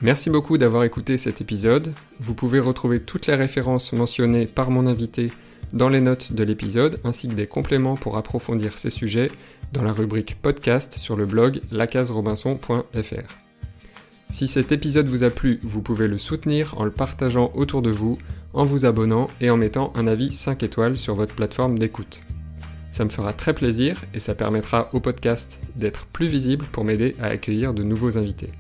[0.01, 1.95] Merci beaucoup d'avoir écouté cet épisode.
[2.19, 5.31] Vous pouvez retrouver toutes les références mentionnées par mon invité
[5.73, 9.31] dans les notes de l'épisode ainsi que des compléments pour approfondir ces sujets
[9.73, 13.43] dans la rubrique podcast sur le blog lacaserobinson.fr.
[14.33, 17.91] Si cet épisode vous a plu, vous pouvez le soutenir en le partageant autour de
[17.91, 18.19] vous,
[18.55, 22.21] en vous abonnant et en mettant un avis 5 étoiles sur votre plateforme d'écoute.
[22.93, 27.17] Ça me fera très plaisir et ça permettra au podcast d'être plus visible pour m'aider
[27.21, 28.51] à accueillir de nouveaux invités.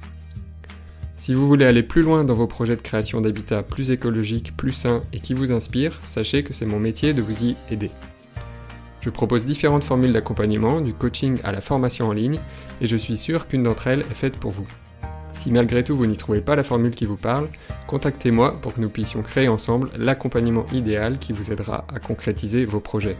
[1.16, 4.72] Si vous voulez aller plus loin dans vos projets de création d'habitat plus écologiques, plus
[4.72, 7.90] sains et qui vous inspirent, sachez que c'est mon métier de vous y aider.
[9.02, 12.40] Je propose différentes formules d'accompagnement, du coaching à la formation en ligne,
[12.80, 14.66] et je suis sûr qu'une d'entre elles est faite pour vous.
[15.34, 17.48] Si malgré tout vous n'y trouvez pas la formule qui vous parle,
[17.86, 22.80] contactez-moi pour que nous puissions créer ensemble l'accompagnement idéal qui vous aidera à concrétiser vos
[22.80, 23.16] projets.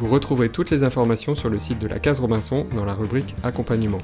[0.00, 3.34] Vous retrouverez toutes les informations sur le site de la Case Robinson dans la rubrique
[3.42, 4.00] Accompagnement.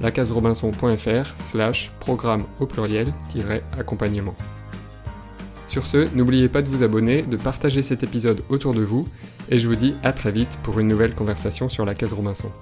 [0.00, 3.12] lacaserobinson.fr slash programme au pluriel
[3.76, 4.36] accompagnement.
[5.66, 9.08] Sur ce, n'oubliez pas de vous abonner, de partager cet épisode autour de vous,
[9.48, 12.52] et je vous dis à très vite pour une nouvelle conversation sur la Case Robinson.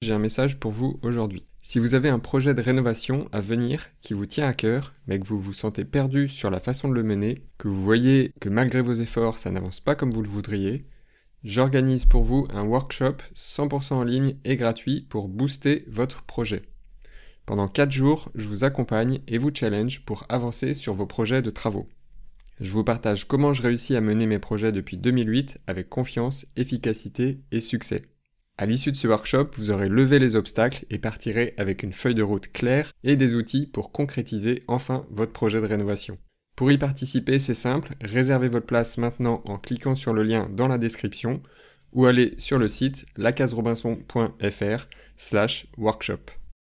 [0.00, 1.44] J'ai un message pour vous aujourd'hui.
[1.60, 5.18] Si vous avez un projet de rénovation à venir qui vous tient à cœur, mais
[5.18, 8.48] que vous vous sentez perdu sur la façon de le mener, que vous voyez que
[8.48, 10.80] malgré vos efforts ça n'avance pas comme vous le voudriez,
[11.46, 16.62] j'organise pour vous un workshop 100% en ligne et gratuit pour booster votre projet.
[17.46, 21.50] Pendant 4 jours, je vous accompagne et vous challenge pour avancer sur vos projets de
[21.50, 21.88] travaux.
[22.60, 27.38] Je vous partage comment je réussis à mener mes projets depuis 2008 avec confiance, efficacité
[27.52, 28.02] et succès.
[28.58, 32.14] À l'issue de ce workshop, vous aurez levé les obstacles et partirez avec une feuille
[32.16, 36.18] de route claire et des outils pour concrétiser enfin votre projet de rénovation.
[36.56, 40.68] Pour y participer, c'est simple, réservez votre place maintenant en cliquant sur le lien dans
[40.68, 41.42] la description
[41.92, 44.88] ou allez sur le site lacaserobinson.fr
[45.18, 46.35] slash workshop.